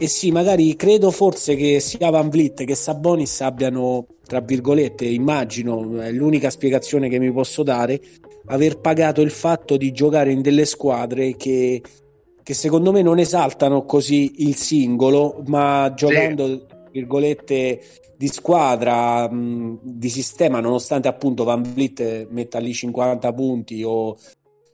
[0.00, 6.00] e sì, magari credo forse che sia Van Vliet che Sabonis abbiano, tra virgolette, immagino,
[6.00, 8.00] è l'unica spiegazione che mi posso dare,
[8.48, 11.82] aver pagato il fatto di giocare in delle squadre che,
[12.42, 16.62] che secondo me non esaltano così il singolo, ma giocando, sì.
[16.92, 17.80] virgolette,
[18.16, 24.18] di squadra, mh, di sistema, nonostante appunto Van Vliet metta lì 50 punti o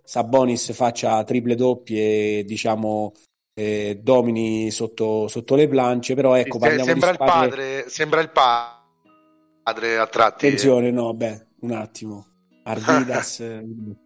[0.03, 3.13] Sabonis faccia triple doppie, diciamo
[3.55, 9.99] eh, domini sotto, sotto, le plance, però ecco, sì, sembra, il padre, sembra il padre
[9.99, 10.47] a tratti.
[10.47, 12.27] Attenzione, no, beh, un attimo.
[12.65, 13.43] Arvidas...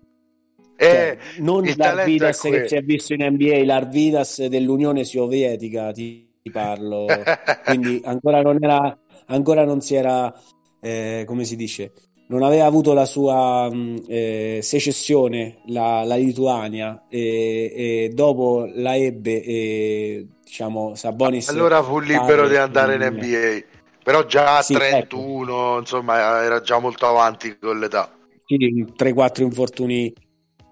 [0.81, 6.53] Eh, cioè, non l'Arvidas che si è visto in NBA, l'Arvidas dell'Unione Sovietica, ti, ti
[6.53, 7.05] parlo.
[7.66, 10.33] Quindi ancora non era, ancora non si era,
[10.81, 11.90] eh, come si dice,
[12.29, 18.97] non aveva avuto la sua mm, eh, secessione la, la Lituania e, e, dopo la
[18.97, 24.75] ebbe e diciamo Sabonis allora fu libero di andare in NBA però già a sì,
[24.75, 25.79] 31 ecco.
[25.79, 28.11] insomma era già molto avanti con l'età
[28.48, 30.12] sì, 3-4 infortuni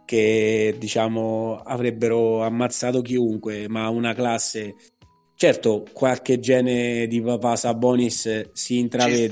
[0.05, 4.75] che diciamo avrebbero ammazzato chiunque ma una classe
[5.39, 9.29] Certo, qualche gene di papà Sabonis si intravede.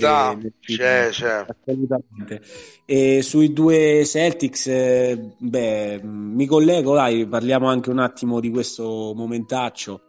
[0.61, 1.46] C'è, c'è.
[1.48, 2.42] Assolutamente.
[2.85, 9.14] E sui due Celtics, eh, beh, mi collego, dai, parliamo anche un attimo di questo
[9.16, 10.02] momentaccio.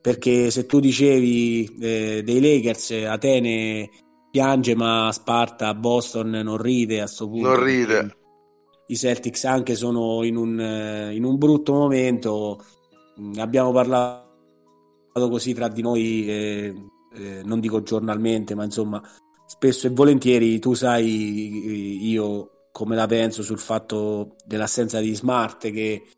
[0.00, 3.90] Perché se tu dicevi eh, dei Lakers, Atene
[4.34, 7.48] piange, ma Sparta, Boston non ride a questo punto.
[7.50, 8.16] Non ride.
[8.88, 12.60] I Celtics anche sono in un, eh, in un brutto momento.
[13.36, 14.24] Abbiamo parlato
[15.12, 16.74] così tra di noi, eh,
[17.14, 19.00] eh, non dico giornalmente, ma insomma,
[19.46, 26.08] spesso e volentieri tu sai io come la penso sul fatto dell'assenza di smart che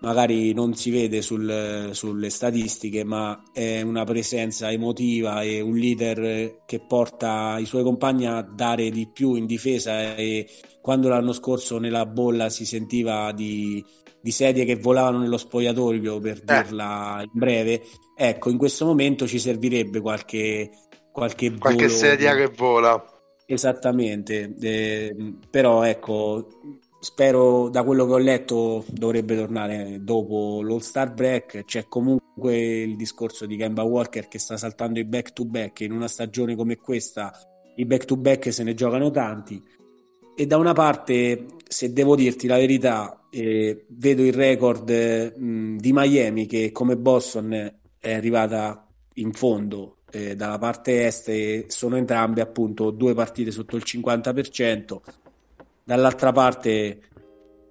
[0.00, 6.62] magari non si vede sul, sulle statistiche, ma è una presenza emotiva e un leader
[6.66, 10.48] che porta i suoi compagni a dare di più in difesa e
[10.80, 13.84] quando l'anno scorso nella bolla si sentiva di
[14.20, 16.62] di sedie che volavano nello spogliatoio, per eh.
[16.62, 17.82] dirla in breve.
[18.14, 20.70] Ecco, in questo momento ci servirebbe qualche,
[21.10, 23.02] qualche, qualche sedia che vola.
[23.46, 25.14] Esattamente, eh,
[25.50, 26.46] però ecco,
[27.00, 31.64] spero da quello che ho letto dovrebbe tornare dopo l'All Star Break.
[31.64, 35.80] C'è comunque il discorso di Kemba Walker che sta saltando i back to back.
[35.80, 37.32] In una stagione come questa,
[37.76, 39.62] i back to back se ne giocano tanti.
[40.36, 44.90] E da una parte, se devo dirti la verità, eh, vedo il record
[45.36, 51.96] mh, di Miami che come Boston è arrivata in fondo eh, dalla parte est sono
[51.96, 54.98] entrambe appunto due partite sotto il 50%.
[55.90, 57.00] Dall'altra parte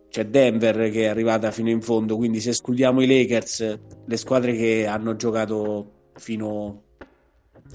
[0.10, 4.58] c'è Denver che è arrivata fino in fondo, quindi se escludiamo i Lakers, le squadre
[4.58, 6.84] che hanno giocato fino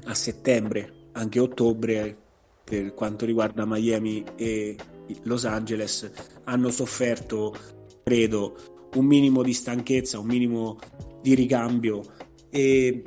[0.04, 2.14] a settembre, anche ottobre,
[2.62, 4.76] per quanto riguarda Miami e
[5.22, 6.10] Los Angeles
[6.44, 7.54] hanno sofferto,
[8.02, 8.54] credo,
[8.96, 10.78] un minimo di stanchezza, un minimo
[11.22, 12.02] di ricambio,
[12.50, 13.02] e,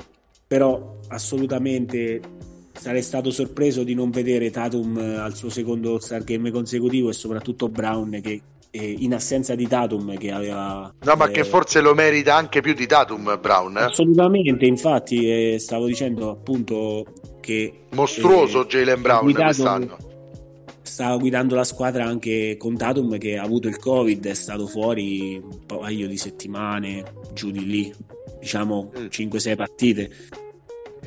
[0.47, 2.19] però assolutamente
[2.77, 7.69] sarei stato sorpreso di non vedere Tatum al suo secondo Star Game consecutivo e soprattutto
[7.69, 11.93] Brown che eh, in assenza di Tatum che aveva no ma eh, che forse lo
[11.93, 13.83] merita anche più di Tatum Brown eh?
[13.83, 17.05] assolutamente infatti eh, stavo dicendo appunto
[17.39, 19.97] che mostruoso eh, Jalen Brown guidato, quest'anno
[20.81, 25.37] stava guidando la squadra anche con Tatum che ha avuto il covid è stato fuori
[25.37, 27.93] un paio di settimane giù di lì
[28.39, 29.05] diciamo mm.
[29.05, 30.11] 5-6 partite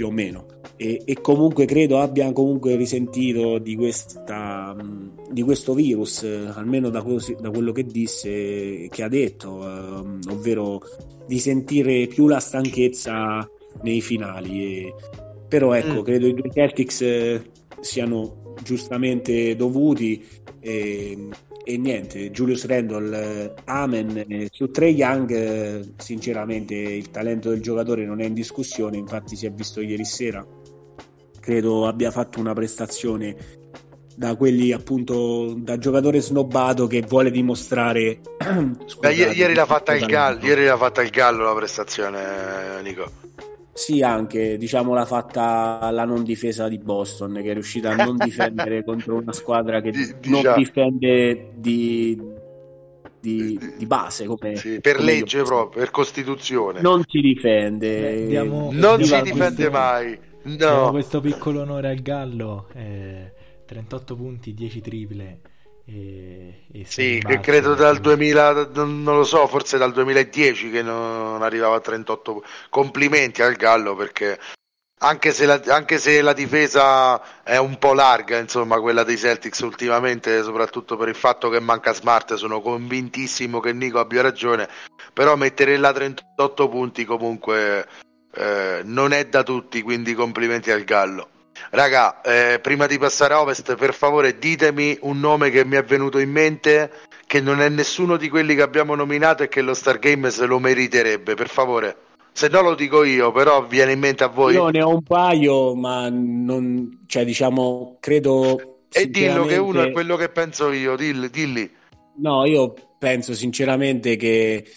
[0.01, 4.75] più o meno e, e, comunque credo abbia comunque risentito di, questa,
[5.31, 6.23] di questo virus
[6.55, 7.05] almeno da,
[7.39, 10.81] da, quello che disse che ha detto eh, ovvero
[11.27, 13.47] di sentire più la stanchezza
[13.83, 14.95] nei finali e,
[15.47, 16.05] però ecco mm.
[16.05, 17.43] credo i due Celtics eh,
[17.81, 20.27] siano giustamente dovuti
[20.61, 21.29] e,
[21.73, 24.47] e niente, Julius Randall, Amen.
[24.51, 29.51] Su Trey Young sinceramente il talento del giocatore non è in discussione infatti si è
[29.51, 30.45] visto ieri sera.
[31.41, 33.37] Credo abbia fatto una prestazione
[34.17, 38.21] da quelli appunto da giocatore snobbato che vuole dimostrare
[38.85, 43.11] Scusate, ieri, ieri, l'ha fatta il Gallo, ieri l'ha fatta il Gallo la prestazione Nico
[43.81, 48.19] sì, anche diciamo l'ha fatta la non difesa di Boston, che è riuscita a non
[48.19, 50.57] difendere contro una squadra che D- non diciamo.
[50.57, 52.21] difende di,
[53.19, 54.27] di, di base.
[54.27, 56.83] Come, sì, per come legge proprio, per Costituzione.
[56.83, 58.01] Non si difende.
[58.01, 60.19] Beh, diamo, non si difende questo, mai.
[60.43, 60.91] No.
[60.91, 62.69] questo piccolo onore al Gallo.
[62.75, 63.33] Eh,
[63.65, 65.41] 38 punti, 10 triple.
[65.93, 71.43] E, e sì, che credo dal 2000, non lo so, forse dal 2010 che non
[71.43, 72.45] arrivava a 38.
[72.69, 74.39] Complimenti al Gallo perché
[75.03, 79.59] anche se, la, anche se la difesa è un po' larga, insomma, quella dei Celtics
[79.61, 84.69] ultimamente, soprattutto per il fatto che manca Smart, sono convintissimo che Nico abbia ragione,
[85.13, 87.89] però mettere là 38 punti comunque
[88.35, 91.31] eh, non è da tutti, quindi complimenti al Gallo.
[91.71, 95.85] Raga, eh, prima di passare a Ovest, per favore ditemi un nome che mi è
[95.85, 96.91] venuto in mente
[97.27, 100.59] che non è nessuno di quelli che abbiamo nominato e che lo Stargame se lo
[100.59, 101.97] meriterebbe, per favore.
[102.33, 104.55] Se no lo dico io, però viene in mente a voi.
[104.55, 108.79] Io ne ho un paio, ma non, cioè diciamo, credo...
[108.91, 111.31] E dillo che uno è quello che penso io, dilli.
[111.31, 111.71] dilli.
[112.17, 114.69] No, io penso sinceramente che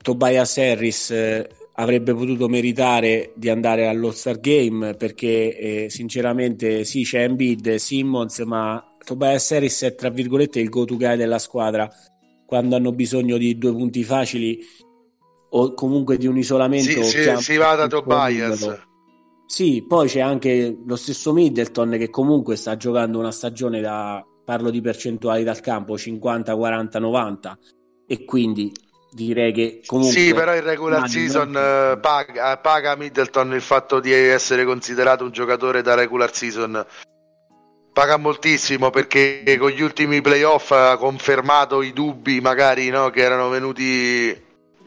[0.00, 7.02] Tobias Harris eh, avrebbe potuto meritare di andare allo Star Game perché eh, sinceramente sì
[7.02, 11.90] c'è Embiid, Simmons ma Tobias Harris è tra virgolette il go to guy della squadra
[12.46, 14.60] quando hanno bisogno di due punti facili
[15.50, 18.82] o comunque di un isolamento sì, sì, si va da Tobias.
[19.46, 24.70] sì, poi c'è anche lo stesso Middleton che comunque sta giocando una stagione da parlo
[24.70, 27.58] di percentuali dal campo 50, 40, 90
[28.06, 28.72] e quindi
[29.14, 34.12] direi che comunque sì però il regular season uh, paga, paga, Middleton il fatto di
[34.12, 36.84] essere considerato un giocatore da regular season.
[37.92, 43.48] Paga moltissimo perché con gli ultimi playoff ha confermato i dubbi magari no, che erano
[43.48, 44.36] venuti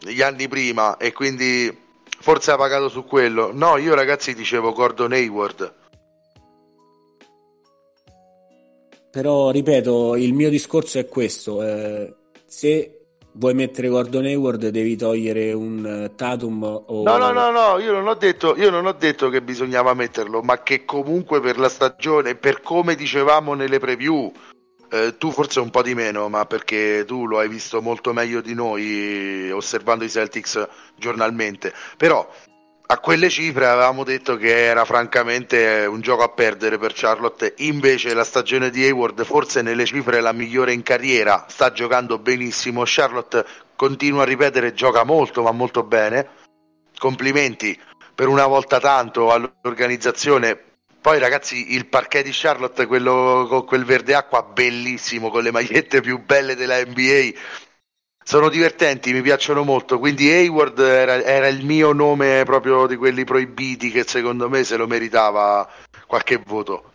[0.00, 1.74] gli anni prima e quindi
[2.20, 3.50] forse ha pagato su quello.
[3.54, 5.74] No io ragazzi dicevo Gordon Hayward.
[9.10, 12.14] Però ripeto il mio discorso è questo eh,
[12.44, 12.97] se
[13.32, 17.02] vuoi mettere Gordon Hayward devi togliere un uh, Tatum o...
[17.04, 20.42] No, no, no, no, io non, ho detto, io non ho detto che bisognava metterlo,
[20.42, 24.32] ma che comunque per la stagione, per come dicevamo nelle preview,
[24.90, 28.40] eh, tu forse un po' di meno, ma perché tu lo hai visto molto meglio
[28.40, 32.26] di noi osservando i Celtics giornalmente, però
[32.90, 38.14] a quelle cifre avevamo detto che era francamente un gioco a perdere per Charlotte, invece
[38.14, 42.84] la stagione di Hayward forse nelle cifre è la migliore in carriera, sta giocando benissimo,
[42.86, 43.44] Charlotte
[43.76, 46.28] continua a ripetere gioca molto ma molto bene,
[46.96, 47.78] complimenti
[48.14, 50.58] per una volta tanto all'organizzazione,
[50.98, 56.00] poi ragazzi il parquet di Charlotte, quello con quel verde acqua bellissimo, con le magliette
[56.00, 57.32] più belle della NBA,
[58.28, 59.98] sono divertenti, mi piacciono molto.
[59.98, 64.76] Quindi Hayward era, era, il mio nome proprio di quelli proibiti che secondo me se
[64.76, 65.66] lo meritava
[66.06, 66.92] qualche voto.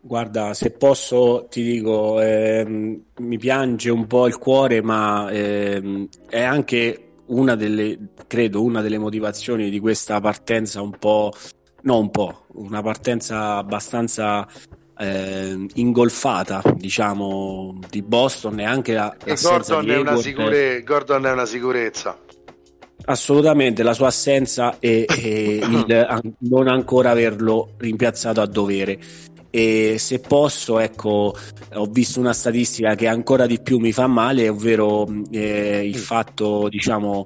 [0.00, 6.40] Guarda, se posso ti dico, ehm, mi piange un po' il cuore, ma ehm, è
[6.40, 11.30] anche una delle, credo, una delle motivazioni di questa partenza un po',
[11.82, 14.48] no un po', una partenza abbastanza
[14.98, 20.82] eh, ingolfata, diciamo, di Boston e anche la, e Gordon, è una sicure...
[20.82, 22.18] Gordon è una sicurezza.
[23.04, 28.98] Assolutamente, la sua assenza e, e il non ancora averlo rimpiazzato a dovere.
[29.50, 31.34] E se posso, ecco,
[31.74, 36.00] ho visto una statistica che ancora di più mi fa male, ovvero eh, il mm.
[36.00, 37.24] fatto, diciamo,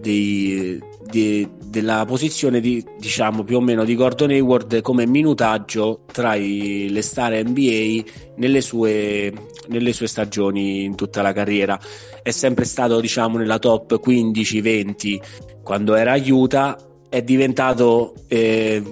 [0.00, 6.34] di, di, della posizione di, diciamo più o meno di Gordon Hayward come minutaggio tra
[6.34, 8.02] i, le star NBA
[8.36, 9.32] nelle sue,
[9.68, 11.78] nelle sue stagioni in tutta la carriera
[12.22, 15.20] è sempre stato diciamo nella top 15-20
[15.62, 16.76] quando era a Utah
[17.08, 18.82] è diventato eh,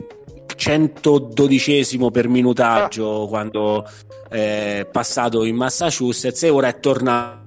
[0.54, 3.28] 112 per minutaggio ah.
[3.28, 3.84] quando
[4.28, 7.40] è passato in Massachusetts e ora è tornato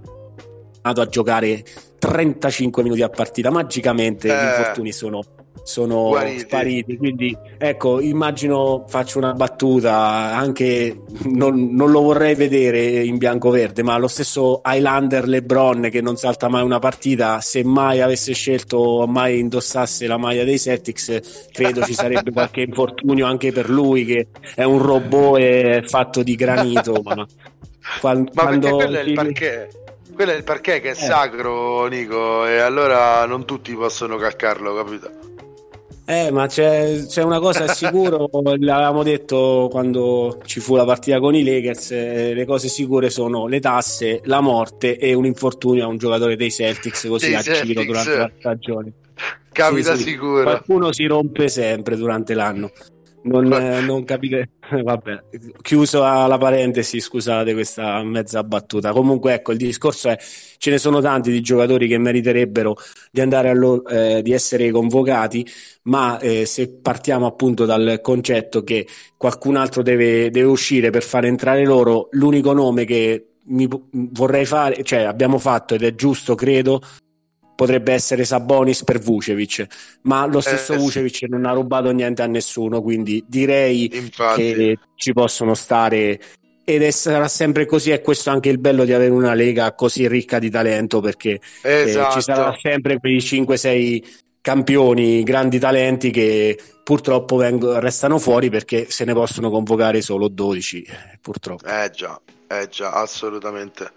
[0.81, 1.63] a giocare
[1.97, 3.49] 35 minuti a partita.
[3.49, 5.23] Magicamente eh, gli infortuni sono,
[5.63, 6.97] sono spariti.
[6.97, 10.35] Quindi, ecco, immagino faccio una battuta.
[10.35, 16.15] Anche non, non, lo vorrei vedere in bianco-verde, ma lo stesso Highlander LeBron che non
[16.15, 17.39] salta mai una partita.
[17.41, 23.25] Se mai avesse scelto, mai indossasse la maglia dei Celtics, credo ci sarebbe qualche infortunio
[23.25, 27.01] anche per lui, che è un robot fatto di granito.
[27.03, 27.25] ma,
[27.99, 29.83] quando, ma perché quello è il parquet
[30.15, 30.95] quello è il perché che è eh.
[30.95, 35.11] sacro, Nico, e allora non tutti possono calcarlo, capito?
[36.07, 41.33] Eh, ma c'è, c'è una cosa sicuro, l'avevamo detto quando ci fu la partita con
[41.35, 45.87] i Lakers, eh, le cose sicure sono le tasse, la morte e un infortunio a
[45.87, 47.65] un giocatore dei Celtics così dei a Celtics.
[47.65, 48.93] giro durante la stagione.
[49.51, 50.09] Capita sì, sì.
[50.09, 50.43] sicuro.
[50.43, 52.71] Qualcuno si rompe sempre durante l'anno.
[53.25, 54.49] Non, eh, non capite,
[54.83, 55.23] vabbè,
[55.61, 58.91] chiuso la parentesi, scusate questa mezza battuta.
[58.91, 62.75] Comunque, ecco, il discorso è: ce ne sono tanti di giocatori che meriterebbero
[63.11, 65.45] di andare allo, eh, di essere convocati,
[65.83, 71.25] ma eh, se partiamo appunto dal concetto che qualcun altro deve, deve uscire per far
[71.25, 76.81] entrare loro, l'unico nome che mi vorrei fare, cioè abbiamo fatto ed è giusto, credo,
[77.55, 79.65] potrebbe essere Sabonis per Vucevic,
[80.03, 81.27] ma lo stesso eh, Vucevic sì.
[81.27, 84.53] non ha rubato niente a nessuno, quindi direi Infatti.
[84.53, 86.19] che ci possono stare
[86.67, 89.73] ed è, sarà sempre così e questo è anche il bello di avere una lega
[89.73, 92.07] così ricca di talento perché esatto.
[92.07, 92.57] eh, ci esatto.
[92.59, 94.03] sempre quei 5-6
[94.41, 100.81] campioni, grandi talenti che purtroppo vengono, restano fuori perché se ne possono convocare solo 12
[100.81, 101.65] eh, purtroppo.
[101.65, 103.91] Eh già, eh già, assolutamente.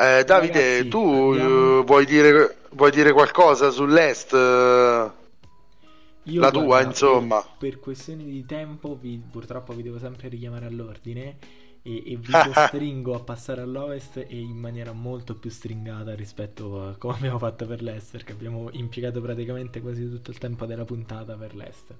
[0.00, 1.82] Eh, Davide, Ragazzi, tu andiamo...
[1.82, 4.32] vuoi, dire, vuoi, dire, qualcosa sull'Est?
[4.32, 7.40] Io, la tua, guarda, insomma.
[7.40, 11.38] Per, per, questioni di tempo, vi, purtroppo vi devo sempre richiamare all'ordine
[11.82, 16.94] e, e vi costringo a passare all'Ovest e in maniera molto più stringata rispetto a
[16.96, 21.34] come abbiamo fatto per l'Est, che abbiamo impiegato praticamente quasi tutto il tempo della puntata
[21.34, 21.92] per l'Est.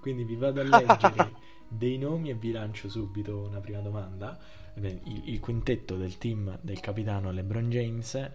[0.00, 1.32] Quindi vi vado a leggere
[1.68, 4.36] dei nomi e vi lancio subito una prima domanda
[4.74, 8.30] il, il quintetto del team del capitano LeBron James,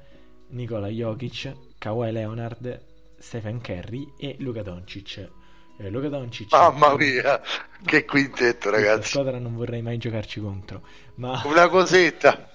[0.49, 2.83] Nikola Jokic, Kawhi Leonard,
[3.17, 5.29] Stephen Curry e Luka Doncic.
[5.77, 7.41] Eh, Luka Doncic Mamma mia,
[7.83, 9.09] che quintetto ragazzi.
[9.09, 11.41] squadra non vorrei mai giocarci contro, ma...
[11.45, 12.49] Una cosetta,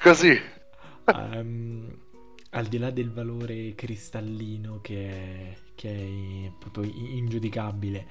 [0.00, 0.38] così.
[1.06, 1.98] um,
[2.50, 8.06] al di là del valore cristallino che è, che è proprio ingiudicabile,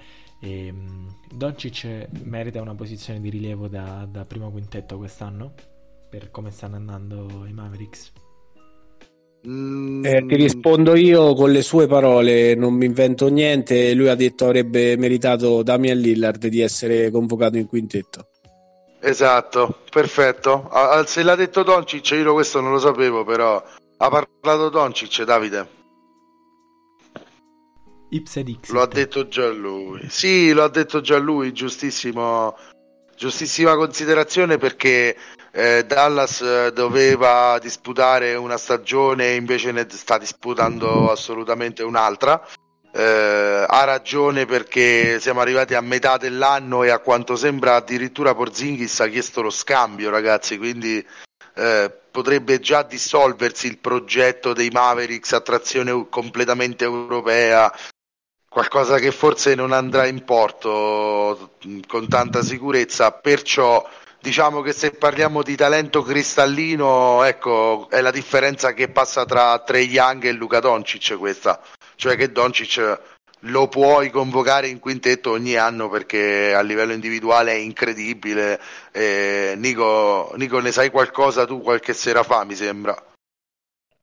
[0.45, 5.53] e, um, Doncic merita una posizione di rilievo da, da primo quintetto quest'anno
[6.09, 8.11] per come stanno andando i Mavericks.
[9.47, 10.05] Mm.
[10.05, 13.93] Eh, ti rispondo io con le sue parole, non mi invento niente.
[13.93, 18.29] Lui ha detto avrebbe meritato Damian Lillard di essere convocato in quintetto.
[18.99, 20.69] Esatto, perfetto.
[21.05, 23.61] Se l'ha detto Doncic, io questo non lo sapevo, però
[23.97, 25.83] ha parlato Doncic, Davide.
[28.15, 28.69] Ipsedix.
[28.69, 30.07] Lo ha detto già lui.
[30.09, 32.57] Sì, lo ha detto già lui, giustissimo.
[33.15, 35.15] Giustissima considerazione perché
[35.51, 42.45] eh, Dallas eh, doveva disputare una stagione e invece ne sta disputando assolutamente un'altra.
[42.91, 48.99] Eh, ha ragione perché siamo arrivati a metà dell'anno e a quanto sembra addirittura Porzingis
[48.99, 50.57] ha chiesto lo scambio, ragazzi.
[50.57, 51.05] Quindi
[51.55, 57.73] eh, potrebbe già dissolversi il progetto dei Mavericks a trazione completamente europea
[58.55, 63.85] qualcosa che forse non andrà in porto con tanta sicurezza, perciò
[64.21, 69.89] diciamo che se parliamo di talento cristallino, ecco, è la differenza che passa tra Trey
[69.89, 71.61] Young e Luca Doncic questa,
[71.97, 73.01] cioè che Doncic
[73.39, 78.57] lo puoi convocare in quintetto ogni anno perché a livello individuale è incredibile.
[78.93, 82.95] Eh, Nico, Nico, ne sai qualcosa tu qualche sera fa, mi sembra?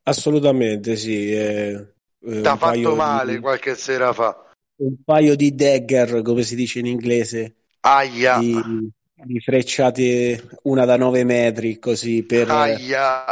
[0.02, 1.32] Assolutamente sì.
[1.32, 1.86] Eh,
[2.24, 4.41] eh, T'ha fatto male di, qualche sera fa.
[4.82, 7.54] Un paio di dagger, come si dice in inglese.
[7.80, 8.38] Aia.
[8.38, 13.24] Di, di frecciate una da 9 metri così per, Aia.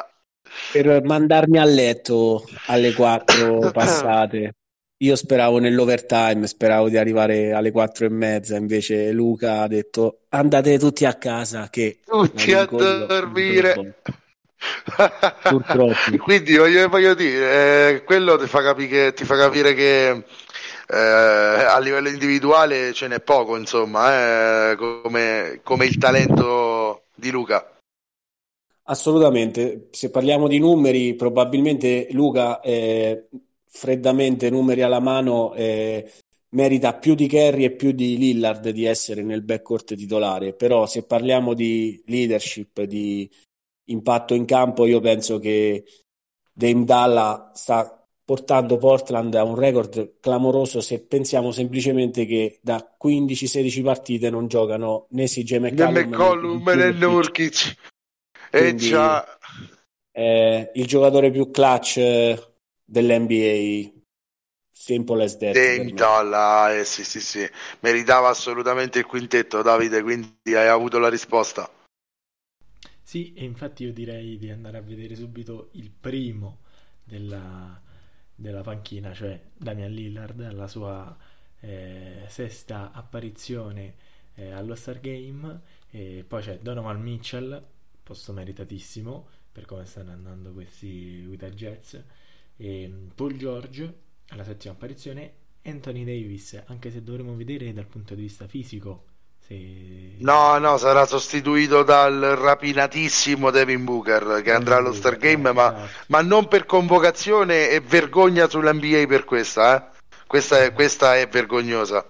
[0.73, 4.55] per mandarmi a letto alle 4 passate.
[4.99, 10.79] Io speravo nell'overtime, speravo di arrivare alle 4 e mezza, invece Luca ha detto andate
[10.79, 13.97] tutti a casa che tutti a dormire.
[15.43, 15.95] Purtroppo.
[16.23, 20.25] Quindi voglio, voglio dire, eh, quello ti fa, capire, ti fa capire che
[20.93, 27.79] eh, a livello individuale ce n'è poco, insomma, eh, come, come il talento di Luca.
[28.85, 33.29] Assolutamente, se parliamo di numeri, probabilmente Luca, eh,
[33.67, 36.11] freddamente, numeri alla mano, eh,
[36.51, 41.05] merita più di Kerry e più di Lillard di essere nel backcourt titolare, però se
[41.05, 43.31] parliamo di leadership, di
[43.91, 45.85] impatto in campo, io penso che
[46.53, 48.00] Dame Dalla sta
[48.31, 55.09] portando Portland a un record clamoroso se pensiamo semplicemente che da 15-16 partite non giocano
[55.11, 57.75] né CJ McCollum né, McCollum, né Nurkic.
[58.53, 59.27] E già
[60.13, 62.53] è il giocatore più clutch eh,
[62.85, 63.91] dell'NBA
[64.71, 67.45] simple as that Dalla, eh, sì sì sì.
[67.81, 71.69] Meritava assolutamente il quintetto Davide quindi hai avuto la risposta.
[73.03, 76.59] Sì, e infatti io direi di andare a vedere subito il primo
[77.03, 77.83] della,
[78.41, 81.15] della panchina, cioè Damian Lillard, alla sua
[81.61, 83.95] eh, sesta apparizione
[84.35, 85.61] eh, allo Star Game,
[85.91, 87.63] e poi c'è Donovan Mitchell,
[88.03, 91.97] posto meritatissimo per come stanno andando questi Utah Jazz,
[92.57, 93.95] e Paul George
[94.29, 99.09] alla settima apparizione, Anthony Davis, anche se dovremo vedere dal punto di vista fisico
[99.51, 100.15] se...
[100.19, 106.05] No, no, sarà sostituito dal rapinatissimo Devin Booker che andrà allo Star Game, ma, esatto.
[106.09, 109.99] ma, non per convocazione e vergogna sull'NBA per questa, eh?
[110.27, 112.07] Questa è, questa è vergognosa.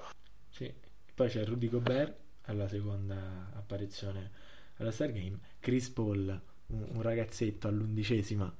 [0.51, 0.71] Sì.
[1.15, 2.17] Poi c'è Rudy Gobert
[2.47, 4.33] alla seconda apparizione
[4.79, 8.53] alla Star Game, Chris Paul, un, un ragazzetto all'undicesima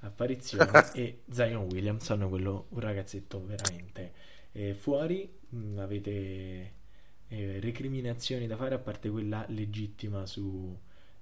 [0.00, 4.12] apparizione e Zion Williamson, quello un ragazzetto veramente
[4.52, 5.30] eh, fuori.
[5.50, 6.72] Mh, mm, avete
[7.28, 10.76] eh, recriminazioni da fare a parte quella legittima su,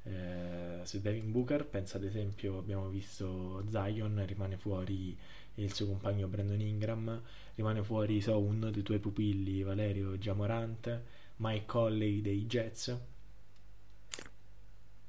[0.05, 1.67] eh, su Devin Booker.
[1.67, 5.17] Pensa ad esempio, abbiamo visto Zion, rimane fuori
[5.55, 7.21] il suo compagno Brandon Ingram,
[7.55, 11.01] rimane fuori so, uno dei tuoi pupilli, Valerio Giamorant,
[11.37, 12.97] Mike Colley dei Jets.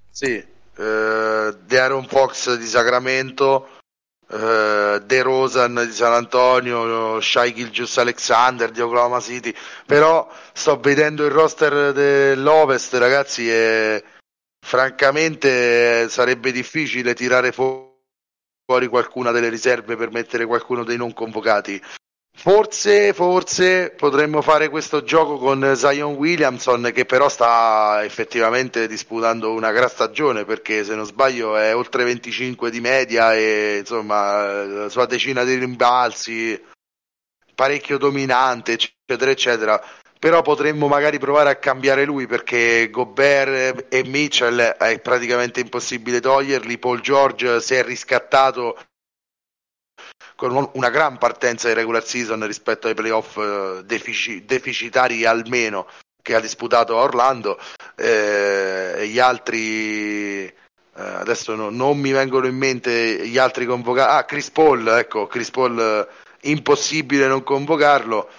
[0.09, 3.67] Sì, eh, De Aaron Fox di Sacramento,
[4.29, 9.53] eh, De Rosan di San Antonio, Shai Gilgius Alexander di Oklahoma City,
[9.85, 14.03] però sto vedendo il roster dell'Ovest ragazzi e
[14.65, 21.81] francamente sarebbe difficile tirare fuori qualcuna delle riserve per mettere qualcuno dei non convocati.
[22.39, 29.71] Forse, forse potremmo fare questo gioco con Zion Williamson che però sta effettivamente disputando una
[29.71, 35.07] gran stagione perché se non sbaglio è oltre 25 di media e insomma la sua
[35.07, 36.63] decina di rimbalzi
[37.55, 39.83] parecchio dominante eccetera eccetera.
[40.19, 46.77] Però potremmo magari provare a cambiare lui perché Gobert e Mitchell è praticamente impossibile toglierli.
[46.77, 48.77] Paul George si è riscattato
[50.37, 55.87] con una gran partenza di regular season rispetto ai playoff eh, defici- deficitari almeno
[56.21, 57.59] che ha disputato a Orlando
[57.95, 60.53] eh, e gli altri eh,
[60.93, 65.49] adesso no, non mi vengono in mente gli altri convocati ah Chris Paul ecco Chris
[65.49, 68.29] Paul eh, impossibile non convocarlo.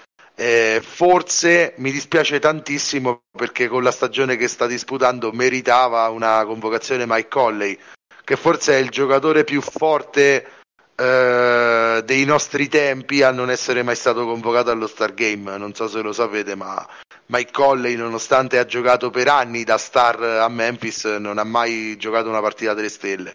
[0.40, 7.06] Eh, forse mi dispiace tantissimo perché con la stagione che sta disputando meritava una convocazione
[7.08, 7.76] Mike Colley
[8.22, 10.57] che forse è il giocatore più forte
[11.00, 15.56] eh, dei nostri tempi a non essere mai stato convocato allo Star Game.
[15.56, 16.84] Non so se lo sapete, ma
[17.26, 22.28] Mike Colley, nonostante ha giocato per anni da star a Memphis, non ha mai giocato
[22.28, 23.34] una partita delle stelle.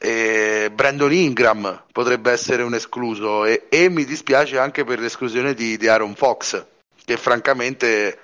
[0.00, 5.76] E Brandon Ingram potrebbe essere un escluso e, e mi dispiace anche per l'esclusione di,
[5.76, 6.64] di Aaron Fox,
[7.04, 8.20] che francamente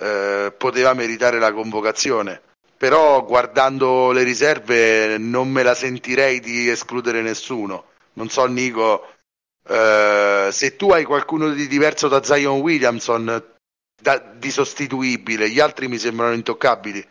[0.00, 2.42] eh, poteva meritare la convocazione
[2.78, 7.94] però guardando le riserve non me la sentirei di escludere nessuno.
[8.16, 9.02] Non so, Nico,
[9.68, 13.54] eh, se tu hai qualcuno di diverso da Zion Williamson,
[14.00, 17.04] da, di sostituibile, gli altri mi sembrano intoccabili.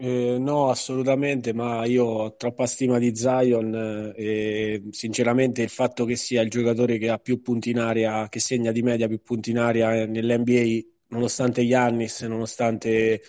[0.00, 6.04] Eh, no, assolutamente, ma io ho troppa stima di Zion eh, e sinceramente il fatto
[6.04, 9.20] che sia il giocatore che ha più punti in area, che segna di media più
[9.20, 13.22] punti in area nell'NBA, nonostante Giannis, nonostante,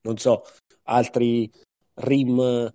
[0.00, 0.42] non so,
[0.84, 1.50] altri
[1.94, 2.72] rim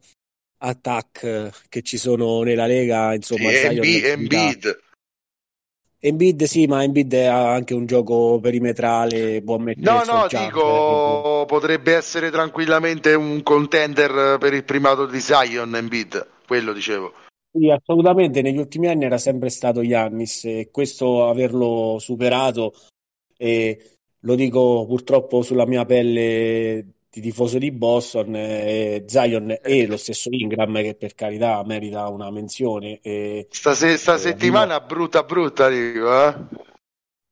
[0.60, 4.80] attack che ci sono nella Lega, insomma, sì, Embi- Embiid.
[6.02, 11.94] Embiid sì, ma Embiid ha anche un gioco perimetrale, può mettere No, no, dico, potrebbe
[11.94, 17.14] essere tranquillamente un contender per il primato di Zion Embiid, quello dicevo.
[17.52, 22.74] Sì, assolutamente, negli ultimi anni era sempre stato Yannis e questo averlo superato
[23.36, 29.98] e lo dico purtroppo sulla mia pelle di tifoso di Boston, eh, Zion e lo
[29.98, 33.00] stesso Ingram che per carità merita una menzione.
[33.02, 34.94] E, sta, se, sta eh, settimana abbiamo...
[34.94, 36.36] brutta brutta dico, eh?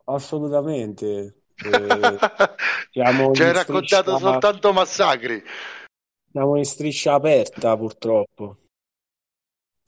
[0.06, 1.34] Assolutamente.
[1.68, 1.74] Eh,
[2.92, 4.32] Ci hai raccontato striscia...
[4.32, 5.44] soltanto massacri.
[6.32, 8.58] Siamo in striscia aperta purtroppo.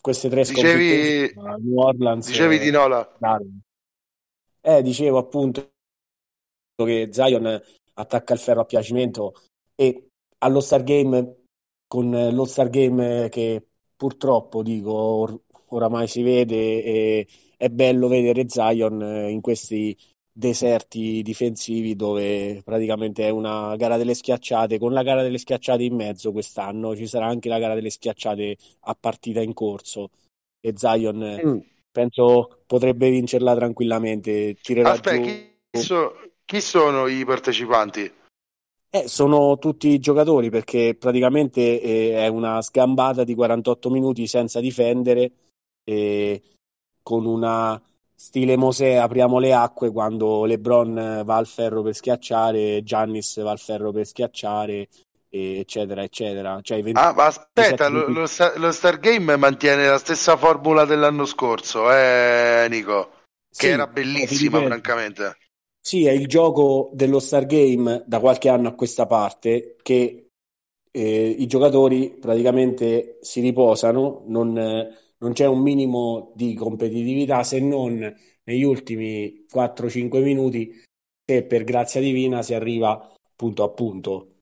[0.02, 1.32] Queste tre dicevi...
[1.36, 2.26] New Orleans.
[2.26, 3.08] Dicevi di Nola.
[4.62, 5.70] Eh, dicevo appunto
[6.76, 7.62] che Zion
[7.94, 9.34] attacca il ferro a piacimento
[9.80, 10.10] e
[10.40, 11.36] allo Star Game
[11.88, 13.66] con lo Star Game che
[13.96, 17.26] purtroppo dico or- oramai si vede
[17.56, 19.98] è bello vedere Zion in questi
[20.32, 25.96] deserti difensivi dove praticamente è una gara delle schiacciate con la gara delle schiacciate in
[25.96, 30.10] mezzo quest'anno ci sarà anche la gara delle schiacciate a partita in corso
[30.60, 31.58] e Zion mm.
[31.90, 35.22] penso potrebbe vincerla tranquillamente tirerà Aspetta, giù...
[35.72, 36.14] chi, so,
[36.44, 38.18] chi sono i partecipanti?
[38.92, 45.32] Eh, sono tutti giocatori perché praticamente eh, è una sgambata di 48 minuti senza difendere,
[45.84, 46.42] eh,
[47.04, 47.80] con una
[48.16, 53.60] stile Mosè apriamo le acque quando LeBron va al ferro per schiacciare, Giannis va al
[53.60, 54.88] ferro per schiacciare,
[55.30, 56.60] eccetera, eccetera.
[56.62, 58.26] Cioè, 20, ah, ma aspetta, lo, lo,
[58.56, 63.18] lo Stargame mantiene la stessa formula dell'anno scorso, eh, Nico?
[63.50, 65.38] che sì, era bellissima, francamente.
[65.90, 70.28] Sì, è il gioco dello Stargame da qualche anno a questa parte che
[70.92, 78.16] eh, i giocatori praticamente si riposano, non, non c'è un minimo di competitività se non
[78.44, 80.80] negli ultimi 4-5 minuti
[81.26, 84.36] che per grazia divina si arriva punto a punto.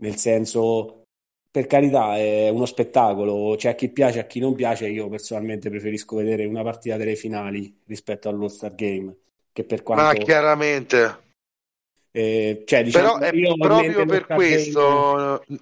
[0.00, 1.04] Nel senso,
[1.48, 4.88] per carità, è uno spettacolo, c'è a chi piace, a chi non piace.
[4.88, 9.16] Io personalmente preferisco vedere una partita delle finali rispetto all'All Star Game.
[9.58, 10.04] Che per quanto...
[10.04, 11.18] Ma chiaramente.
[12.12, 15.42] Eh, cioè, diciamo, Però è proprio per questo.
[15.48, 15.60] Game...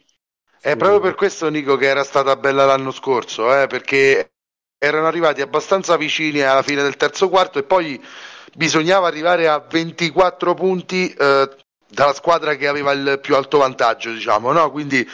[0.60, 4.32] È proprio per questo, Nico, che era stata bella l'anno scorso, eh, perché
[4.76, 7.98] erano arrivati abbastanza vicini alla fine del terzo quarto e poi
[8.52, 11.48] bisognava arrivare a 24 punti eh,
[11.88, 14.70] dalla squadra che aveva il più alto vantaggio, diciamo, no?
[14.70, 15.08] Quindi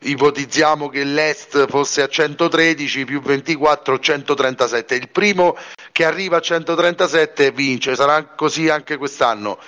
[0.00, 5.56] ipotizziamo che l'Est fosse a 113 più 24 137 il primo
[5.92, 9.58] che arriva a 137 vince sarà così anche quest'anno.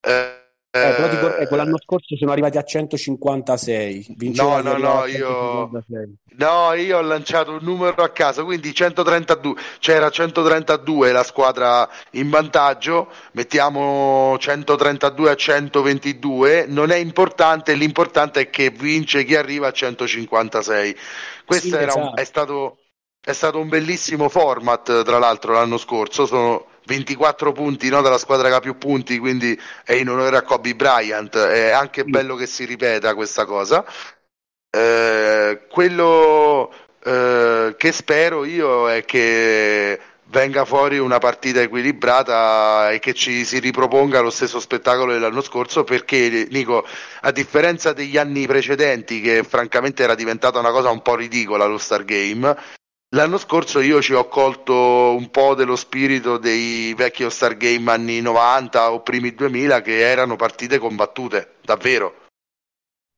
[0.00, 0.37] Eh,
[0.70, 4.16] eh, però dico, ecco, l'anno scorso sono arrivati a 156.
[4.34, 5.70] No, no, no, io...
[6.36, 9.54] no, io ho lanciato un numero a caso, quindi 132.
[9.78, 16.66] C'era 132 la squadra in vantaggio, mettiamo 132 a 122.
[16.68, 20.96] Non è importante, l'importante è che vince chi arriva a 156.
[21.46, 21.98] Questo sì, esatto.
[21.98, 22.80] un, è, stato,
[23.18, 26.26] è stato un bellissimo format, tra l'altro, l'anno scorso.
[26.26, 30.42] Sono 24 punti no, della squadra che ha più punti, quindi è in onore a
[30.42, 31.36] Kobe Bryant.
[31.36, 33.84] È anche bello che si ripeta questa cosa.
[34.70, 36.72] Eh, quello
[37.04, 43.58] eh, che spero io è che venga fuori una partita equilibrata e che ci si
[43.60, 46.86] riproponga lo stesso spettacolo dell'anno scorso perché Nico
[47.22, 51.78] a differenza degli anni precedenti che francamente era diventata una cosa un po' ridicola lo
[51.78, 52.56] Star Game
[53.12, 58.20] L'anno scorso io ci ho colto un po' dello spirito dei vecchi All-Star Game anni
[58.20, 62.26] 90 o primi 2000 che erano partite combattute, davvero.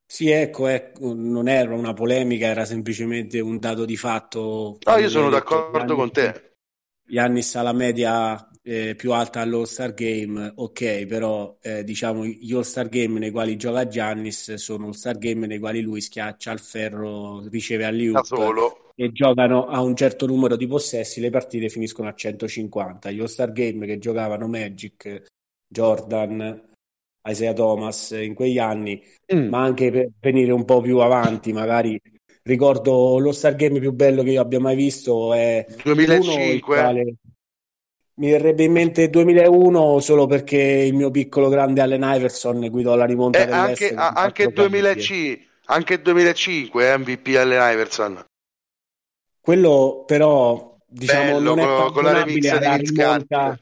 [0.05, 4.77] Sì, ecco, ecco, non era una polemica, era semplicemente un dato di fatto.
[4.81, 6.53] No, io sono d'accordo con te.
[7.05, 12.87] Giannis ha la media eh, più alta all'All-Star Game, ok, però eh, diciamo gli All-Star
[12.87, 17.83] Game nei quali gioca Giannis sono All-Star Game nei quali lui schiaccia il ferro, riceve
[17.83, 18.13] all'Iup.
[18.15, 23.09] Da solo e giocano a un certo numero di possessi, le partite finiscono a 150.
[23.09, 25.23] Gli All-Star Game che giocavano Magic,
[25.67, 26.69] Jordan,
[27.27, 29.47] Isaiah Thomas in quegli anni, mm.
[29.47, 31.99] ma anche per venire un po' più avanti, magari
[32.43, 37.15] ricordo lo Star Game più bello che io abbia mai visto è 2005
[38.15, 43.05] mi verrebbe in mente 2001 solo perché il mio piccolo grande Allen Iverson guidò la
[43.05, 48.25] rimonta eh, anche, anche, 2005, anche 2005 MVP Allen Iverson
[49.41, 53.59] quello però diciamo Bello, non è con, con la remix alla rimonta,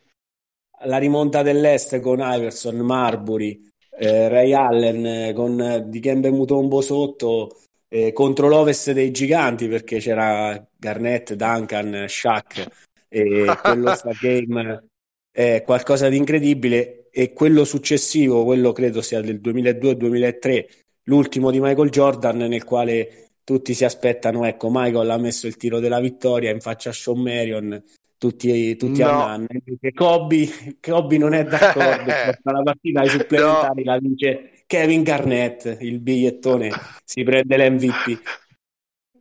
[0.84, 7.58] la rimonta dell'Est con Iverson, Marbury, eh, Ray Allen eh, con eh, Dikembe Mutombo sotto
[7.88, 12.68] eh, contro l'Ovest dei giganti perché c'era Garnett, Duncan, Shaq
[13.08, 14.90] e quello sta game
[15.32, 16.96] è qualcosa di incredibile.
[17.12, 20.66] E quello successivo, quello credo sia del 2002-2003,
[21.06, 25.80] l'ultimo di Michael Jordan nel quale tutti si aspettano, ecco, Michael ha messo il tiro
[25.80, 27.82] della vittoria in faccia a Sean Marion,
[28.16, 29.10] tutti, tutti no.
[29.10, 29.48] andranno.
[29.92, 30.48] Kobe,
[30.80, 32.06] Kobe non è d'accordo,
[32.44, 33.92] la partita ai supplementari no.
[33.92, 36.70] la vince Kevin Garnett, il bigliettone,
[37.04, 38.22] si prende l'MVP.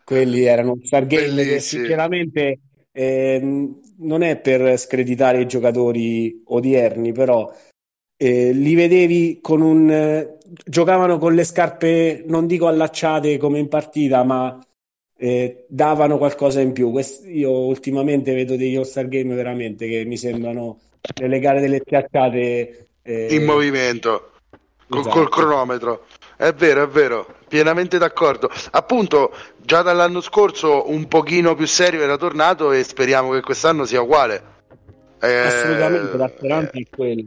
[0.05, 2.61] Quelli erano Stargame che sinceramente
[2.93, 7.51] eh, non è per screditare i giocatori odierni, però
[8.21, 13.69] eh, li vedevi con un eh, giocavano con le scarpe non dico allacciate come in
[13.69, 14.59] partita ma
[15.17, 20.17] eh, davano qualcosa in più Quest- io ultimamente vedo degli All-Star Game veramente che mi
[20.17, 20.81] sembrano
[21.15, 24.33] delle gare delle schiacciate eh, in movimento
[24.89, 25.15] col, esatto.
[25.15, 26.05] col cronometro
[26.41, 28.49] è vero, è vero, pienamente d'accordo.
[28.71, 34.01] Appunto, già dall'anno scorso un pochino più serio era tornato e speriamo che quest'anno sia
[34.01, 34.41] uguale.
[35.21, 37.23] Eh, Assolutamente, la speranza eh, è quella.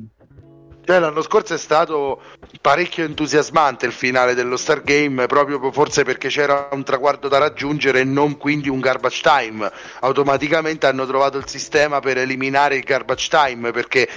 [0.91, 2.19] Cioè, l'anno scorso è stato
[2.59, 8.01] parecchio entusiasmante il finale dello Star Game, proprio forse perché c'era un traguardo da raggiungere
[8.01, 9.71] e non quindi un garbage time.
[10.01, 14.09] Automaticamente hanno trovato il sistema per eliminare il garbage time perché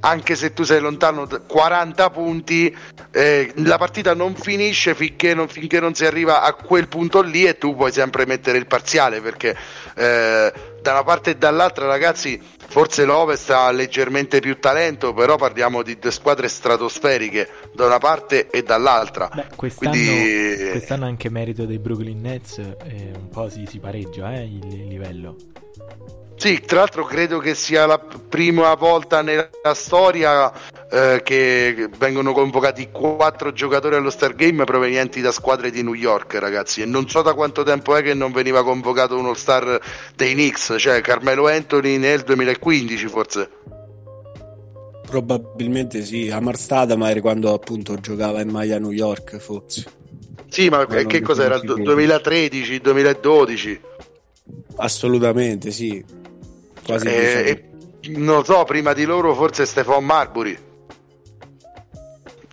[0.00, 2.74] anche se tu sei lontano 40 punti,
[3.10, 7.44] eh, la partita non finisce finché non, finché non, si arriva a quel punto lì
[7.44, 9.56] e tu puoi sempre mettere il parziale perché
[9.96, 15.82] eh, da una parte e dall'altra, ragazzi, forse l'Ovest ha leggermente più talento, però parliamo
[15.82, 19.28] di due squadre stratosferiche da una parte e dall'altra.
[19.34, 20.70] Beh, quest'anno, Quindi...
[20.70, 24.86] quest'anno anche merito dei Brooklyn Nets, eh, un po' si, si pareggia eh, il, il
[24.86, 25.36] livello.
[26.38, 30.52] Sì, tra l'altro credo che sia la prima volta nella storia
[30.88, 36.34] eh, che vengono convocati quattro giocatori allo Star Game provenienti da squadre di New York,
[36.34, 36.80] ragazzi.
[36.80, 39.80] E non so da quattro tempo è che non veniva convocato uno star
[40.14, 43.50] dei Knicks, cioè Carmelo Anthony nel 2015 forse.
[45.10, 49.84] Probabilmente sì, Amar Stadamar quando appunto giocava in maglia New York forse.
[50.48, 51.58] Sì, ma, ma che cos'era?
[51.58, 53.80] 2013, 2012?
[54.76, 56.26] Assolutamente sì
[56.88, 57.68] quasi eh,
[58.16, 60.58] non so, prima di loro forse Stefan Marbury.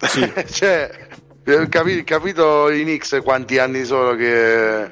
[0.01, 0.33] Sì.
[0.51, 1.07] cioè,
[1.45, 4.89] eh, capi, capito i Knicks quanti anni sono che,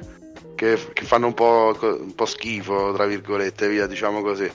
[0.54, 4.50] che, che fanno un po', un po', schifo, tra virgolette, via, diciamo così.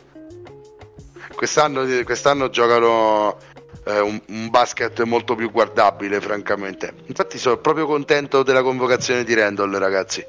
[1.36, 3.38] Quest'anno, quest'anno giocano
[3.86, 6.94] eh, un, un, basket molto più guardabile, francamente.
[7.06, 10.26] Infatti sono proprio contento della convocazione di Randall, ragazzi.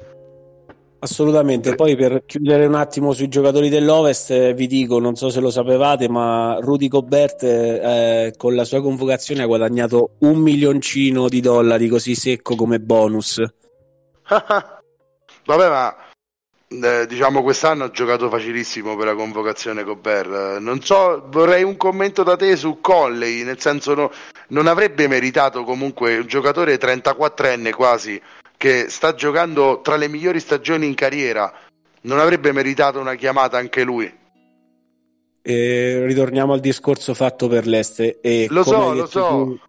[1.03, 5.39] Assolutamente, poi per chiudere un attimo sui giocatori dell'Ovest eh, vi dico, non so se
[5.39, 11.41] lo sapevate, ma Rudy Gobert eh, con la sua convocazione ha guadagnato un milioncino di
[11.41, 13.41] dollari così secco come bonus.
[14.29, 15.95] Vabbè, ma
[16.67, 20.59] eh, diciamo quest'anno ha giocato facilissimo per la convocazione Gobert.
[20.59, 24.11] Non so, vorrei un commento da te su Colley, nel senso no,
[24.49, 28.21] non avrebbe meritato comunque un giocatore 34enne quasi
[28.61, 31.51] che sta giocando tra le migliori stagioni in carriera,
[32.01, 34.19] non avrebbe meritato una chiamata anche lui?
[35.41, 38.19] E ritorniamo al discorso fatto per l'Est.
[38.21, 39.27] E lo so, lo so.
[39.27, 39.59] Tu,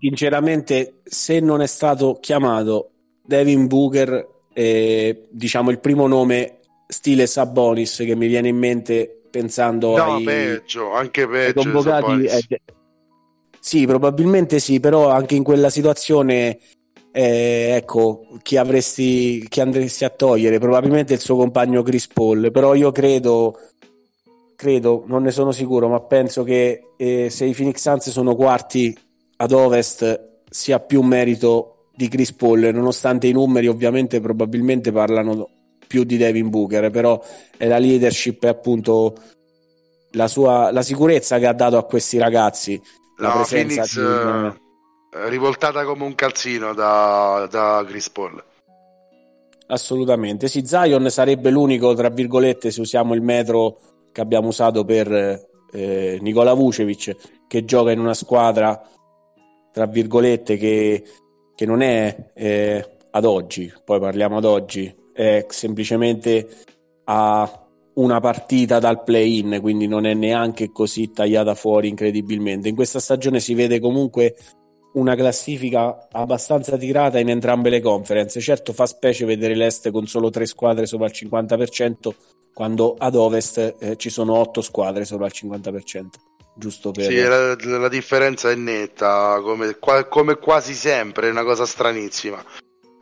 [0.00, 2.90] sinceramente, se non è stato chiamato
[3.24, 9.96] Devin Booker, eh, diciamo il primo nome stile Sabonis che mi viene in mente pensando
[9.96, 12.24] no, ai, peggio, anche peggio convocati.
[12.24, 12.60] Eh,
[13.58, 16.58] sì, probabilmente sì, però anche in quella situazione
[17.12, 20.58] eh, ecco, chi, avresti, chi andresti a togliere?
[20.58, 23.58] Probabilmente il suo compagno Chris Paul, però io credo,
[24.56, 28.96] credo, non ne sono sicuro, ma penso che eh, se i Phoenix Suns sono quarti
[29.36, 35.48] ad ovest sia più merito di Chris Paul, nonostante i numeri ovviamente probabilmente parlano
[35.86, 37.22] più di Devin Booker, però
[37.58, 39.14] è la leadership e appunto
[40.12, 42.80] la, sua, la sicurezza che ha dato a questi ragazzi.
[43.18, 44.61] No, la presenza Phoenix, di,
[45.12, 48.42] rivoltata come un calzino da, da Chris Paul.
[49.66, 53.78] Assolutamente, sì, Zion sarebbe l'unico, tra virgolette, se usiamo il metro
[54.12, 55.10] che abbiamo usato per
[55.72, 58.80] eh, Nicola Vucevic, che gioca in una squadra,
[59.72, 61.04] tra virgolette, che,
[61.54, 66.48] che non è eh, ad oggi, poi parliamo ad oggi, è semplicemente
[67.04, 72.68] a una partita dal play-in, quindi non è neanche così tagliata fuori incredibilmente.
[72.68, 74.34] In questa stagione si vede comunque
[74.92, 78.40] una classifica abbastanza tirata in entrambe le conference.
[78.40, 82.10] Certo fa specie vedere l'Est con solo tre squadre sopra il 50%,
[82.52, 86.06] quando ad Ovest eh, ci sono otto squadre sopra il 50%.
[86.54, 87.04] Giusto per...
[87.04, 92.44] Sì, la, la differenza è netta, come, qua, come quasi sempre, è una cosa stranissima.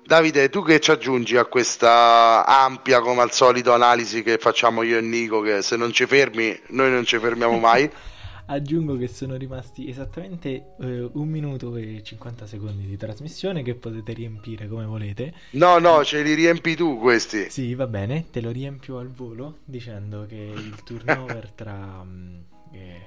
[0.04, 4.98] Davide, tu che ci aggiungi a questa ampia, come al solito, analisi che facciamo io
[4.98, 7.90] e Nico, che se non ci fermi, noi non ci fermiamo mai.
[8.50, 14.12] Aggiungo che sono rimasti esattamente eh, un minuto e 50 secondi di trasmissione che potete
[14.12, 15.32] riempire come volete.
[15.50, 17.48] No, no, ce li riempi tu questi.
[17.48, 22.38] Sì, va bene, te lo riempio al volo dicendo che il turnover tra mm,
[22.72, 23.00] eh,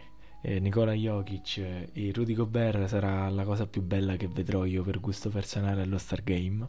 [0.43, 5.01] eh, Nicola Jokic e Rudy Gobert sarà la cosa più bella che vedrò io per
[5.01, 6.65] gusto personale allo Star Game.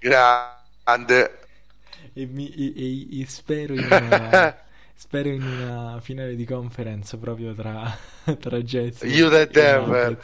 [0.00, 1.38] Grande.
[2.14, 4.62] E, mi, e, e, e spero in una...
[4.98, 7.96] Spero in una finale di conference proprio tra,
[8.36, 10.18] tra Jets Utah e Denver.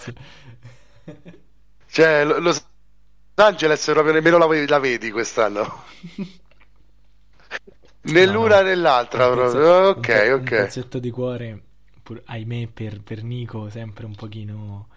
[1.87, 2.66] cioè, Los
[3.35, 5.85] Angeles proprio nemmeno la, la vedi quest'anno.
[8.03, 8.75] né l'una né
[9.09, 9.91] proprio.
[9.91, 10.41] Ok, un, ok.
[10.41, 11.62] Un pezzetto di cuore,
[12.03, 14.89] pur, ahimè, per, per Nico sempre un pochino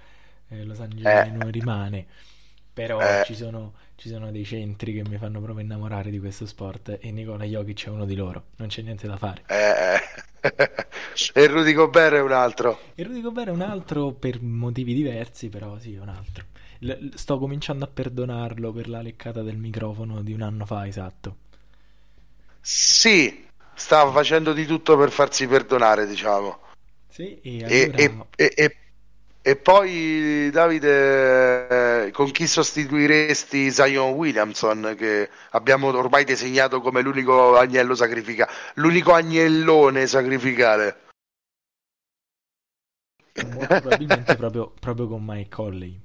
[0.48, 1.52] eh, Los Angeles eh.
[1.52, 2.08] rimane.
[2.74, 3.22] Però eh.
[3.26, 7.12] ci sono ci sono dei centri che mi fanno proprio innamorare di questo sport e
[7.12, 9.42] Nicola Jokic è uno di loro, non c'è niente da fare.
[9.48, 10.56] Eh, eh.
[11.34, 12.80] e Rudy Gobert è un altro.
[12.94, 16.46] E Rudy Gobert è un altro per motivi diversi, però sì, è un altro.
[16.80, 21.38] L- sto cominciando a perdonarlo per la leccata del microfono di un anno fa, esatto.
[22.62, 26.60] Sì, stava facendo di tutto per farsi perdonare, diciamo.
[27.08, 28.28] Sì, e allora...
[28.36, 28.78] e, e, e
[29.48, 37.96] E poi Davide, con chi sostituiresti Zion Williamson che abbiamo ormai disegnato come l'unico agnello
[37.96, 40.98] sacrificale, l'unico agnellone sacrificale?
[43.32, 45.98] Probabilmente proprio, proprio con Mike Colley.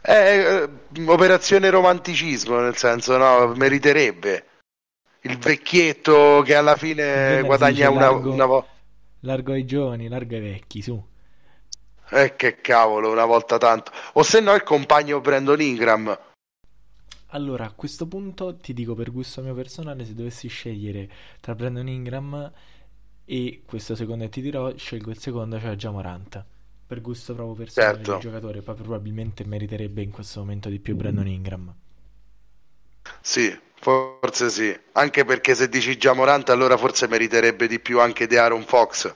[0.00, 4.46] È eh, operazione romanticismo, nel senso, no, meriterebbe.
[5.20, 8.64] Il vecchietto che alla fine guadagna una, largo, una...
[9.20, 11.14] Largo ai giovani, largo ai vecchi, su.
[12.08, 13.90] Eh che cavolo, una volta tanto.
[14.14, 16.18] O se no il compagno Brandon Ingram.
[17.30, 21.08] Allora, a questo punto ti dico per gusto mio personale, se dovessi scegliere
[21.40, 22.52] tra Brandon Ingram
[23.24, 26.44] e questo secondo che ti dirò, scelgo il secondo, cioè Jamorant.
[26.86, 28.12] Per gusto proprio personale Certo.
[28.12, 31.74] del giocatore, poi probabilmente meriterebbe in questo momento di più Brandon Ingram.
[33.20, 34.78] Sì, forse sì.
[34.92, 39.12] Anche perché se dici già Morant, allora forse meriterebbe di più anche di Aaron Fox,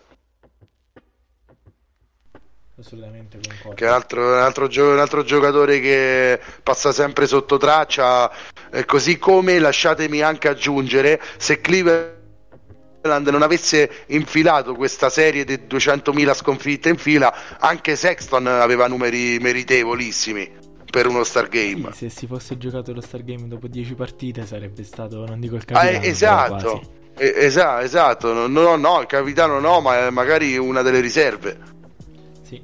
[2.80, 3.74] Assolutamente concordo.
[3.74, 8.30] che è un altro, un altro gio- un altro giocatore che passa sempre sotto traccia.
[8.72, 16.34] Eh, così come lasciatemi anche aggiungere, se Cleveland non avesse infilato questa serie di 200.000
[16.34, 20.50] sconfitte in fila, anche Sexton aveva numeri meritevolissimi
[20.90, 21.92] per uno Star Sì, Game.
[21.92, 25.62] se si fosse giocato lo Star Game dopo 10 partite sarebbe stato, non dico il
[25.68, 26.98] Ah, capitano, però esatto, quasi.
[27.16, 31.58] Eh, esa- esatto, no, no, no, il capitano no, ma eh, magari una delle riserve.
[32.50, 32.62] Sì.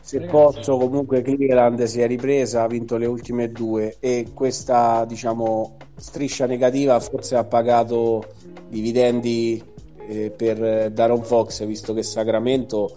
[0.00, 0.36] Se Ragazzi.
[0.36, 6.44] posso, comunque Cleveland si è ripresa, ha vinto le ultime due e questa, diciamo, striscia
[6.44, 8.22] negativa forse ha pagato
[8.68, 9.62] dividendi
[10.06, 12.94] eh, per Daron Fox, visto che Sacramento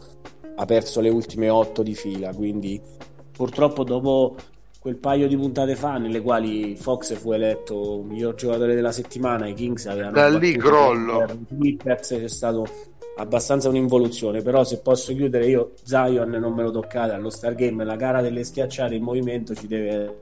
[0.56, 2.82] ha perso le ultime otto di fila, quindi
[3.32, 4.36] purtroppo dopo
[4.82, 9.54] quel paio di puntate fa nelle quali Fox fu eletto miglior giocatore della settimana, i
[9.54, 11.26] Kings avevano Da lì crollo.
[11.48, 12.68] Clippers, c'è stato
[13.18, 17.84] abbastanza un'involuzione, però se posso chiudere io Zion non me lo toccate allo Star Game,
[17.84, 20.22] la gara delle schiacciate in movimento ci deve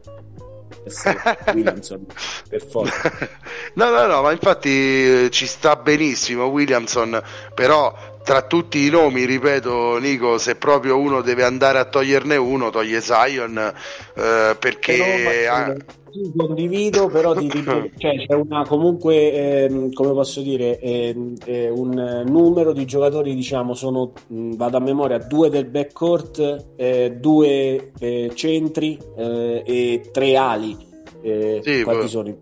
[0.84, 1.20] essere
[1.54, 2.06] Williamson
[2.48, 3.12] per forza.
[3.76, 7.22] No, no, no, ma infatti eh, ci sta benissimo Williamson,
[7.54, 7.94] però
[8.26, 13.00] tra tutti i nomi, ripeto Nico, se proprio uno deve andare a toglierne uno, toglie
[13.00, 14.96] Zion, eh, perché...
[14.98, 15.76] Però, ah, ma-
[16.12, 17.50] sì, condivido, però ti
[17.98, 23.36] cioè, c'è una comunque, ehm, come posso dire, ehm, eh, un eh, numero di giocatori,
[23.36, 30.36] diciamo, sono, vado a memoria, due del backcourt, eh, due eh, centri eh, e tre
[30.36, 30.76] ali.
[31.22, 32.36] Eh, Sì, quanti poi- sono?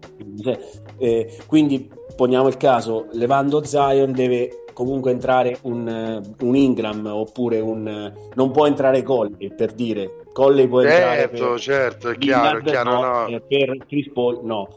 [0.97, 7.59] Eh, quindi poniamo il caso, levando Zion deve comunque entrare un, eh, un Ingram oppure
[7.59, 7.87] un...
[7.87, 10.23] eh, non può entrare Colley, per dire.
[10.33, 11.59] Colley può entrare certo, per...
[11.59, 13.27] certo, è chiaro, è Lillard chiaro, no.
[13.27, 14.67] eh, per Chris Paul no.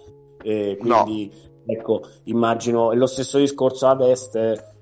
[0.42, 1.32] Eh, quindi
[1.66, 4.36] ecco, immagino è lo stesso discorso ad est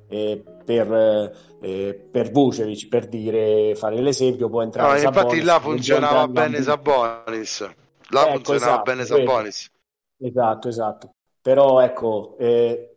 [0.09, 5.61] eh, per, eh, per Vucevic, per dire, fare l'esempio, può No, entrare infatti Sabonis, là
[5.61, 7.61] funzionava bene Sabonis.
[8.11, 9.05] Là Ecco, funzionava esatto, bene.
[9.05, 9.71] Sabonis.
[10.19, 11.11] Esatto, esatto.
[11.41, 12.94] Però ecco, eh,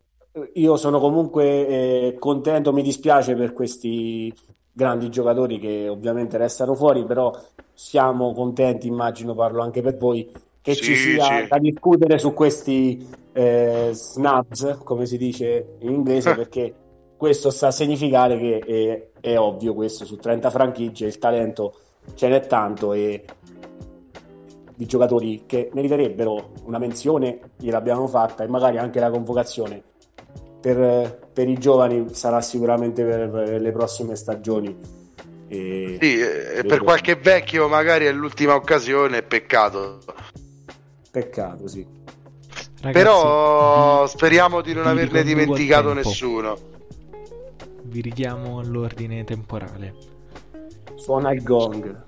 [0.54, 4.34] io sono comunque eh, contento, mi dispiace per questi
[4.72, 7.34] grandi giocatori che ovviamente restano fuori, però
[7.74, 10.30] siamo contenti, immagino parlo anche per voi,
[10.62, 11.48] che Sì, ci sia sì.
[11.48, 16.74] da discutere su questi eh, snubs, come si dice in inglese, perché
[17.18, 21.74] questo sta a significare che eh, è ovvio questo, su 30 franchigie il talento
[22.14, 23.26] ce n'è tanto e
[24.76, 29.84] di giocatori che meriterebbero una menzione, gliel'abbiamo fatta e magari anche la convocazione.
[30.68, 34.78] Per, per i giovani sarà sicuramente per, per le prossime stagioni.
[35.48, 40.00] E- Sì, eh, per qualche vecchio magari è l'ultima occasione, peccato.
[41.10, 41.88] Peccato, sì.
[42.82, 46.58] Ragazzi, Però vi- speriamo di non averne dimenticato nessuno.
[47.84, 49.94] Vi richiamo all'ordine temporale.
[50.96, 52.04] Suona il gong.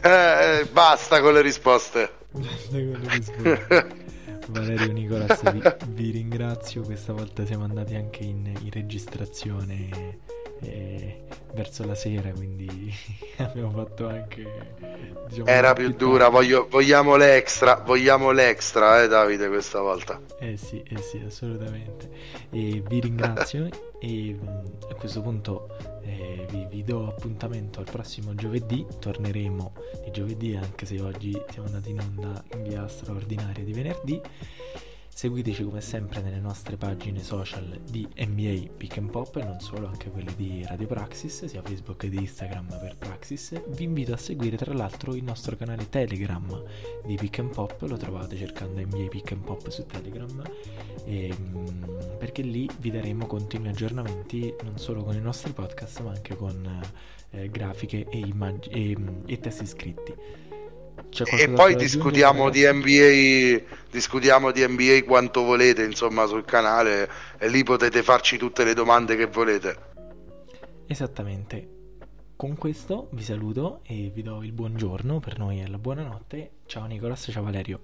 [0.00, 2.10] Eh, basta con le risposte.
[4.48, 6.82] Valerio Nicolas, vi, vi ringrazio.
[6.82, 10.18] Questa volta siamo andati anche in, in registrazione
[10.60, 12.92] eh, verso la sera, quindi
[13.38, 14.74] abbiamo fatto anche.
[15.28, 15.96] diciamo, Era più tardi.
[15.96, 20.20] dura, voglio- vogliamo l'extra, vogliamo l'extra, eh Davide, questa volta.
[20.38, 22.10] Eh sì, eh sì, assolutamente.
[22.50, 24.48] E vi ringrazio e mm,
[24.90, 25.68] a questo punto
[26.02, 28.86] eh, vi, vi do appuntamento al prossimo giovedì.
[28.98, 29.72] Torneremo
[30.04, 34.20] di giovedì, anche se oggi siamo andati in onda in via straordinaria di venerdì.
[35.14, 39.86] Seguiteci come sempre nelle nostre pagine social di NBA Pick and Pop e non solo,
[39.86, 43.52] anche quelle di Radio Praxis, sia Facebook che Instagram per Praxis.
[43.68, 46.64] Vi invito a seguire tra l'altro il nostro canale Telegram
[47.06, 50.42] di Pick and Pop, lo trovate cercando NBA Pick and Pop su Telegram,
[51.04, 56.10] e, ehm, perché lì vi daremo continui aggiornamenti non solo con i nostri podcast ma
[56.10, 56.82] anche con
[57.30, 58.96] eh, grafiche e, immag- e,
[59.26, 60.12] e testi scritti
[61.24, 67.62] e poi discutiamo di, NBA, discutiamo di NBA quanto volete, insomma, sul canale e lì
[67.62, 69.92] potete farci tutte le domande che volete.
[70.86, 71.70] Esattamente.
[72.36, 76.50] Con questo vi saluto e vi do il buongiorno, per noi è la buonanotte.
[76.66, 77.80] Ciao Nicolas, ciao Valerio.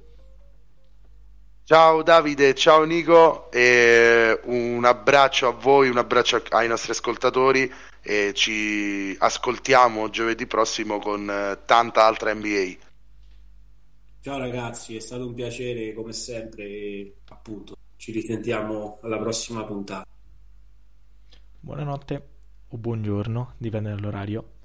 [1.64, 8.32] Ciao Davide, ciao Nico e un abbraccio a voi, un abbraccio ai nostri ascoltatori e
[8.34, 12.89] ci ascoltiamo giovedì prossimo con eh, tanta altra NBA.
[14.22, 20.06] Ciao ragazzi, è stato un piacere come sempre e appunto ci risentiamo alla prossima puntata.
[21.58, 22.28] Buonanotte
[22.68, 24.59] o buongiorno, dipende dall'orario.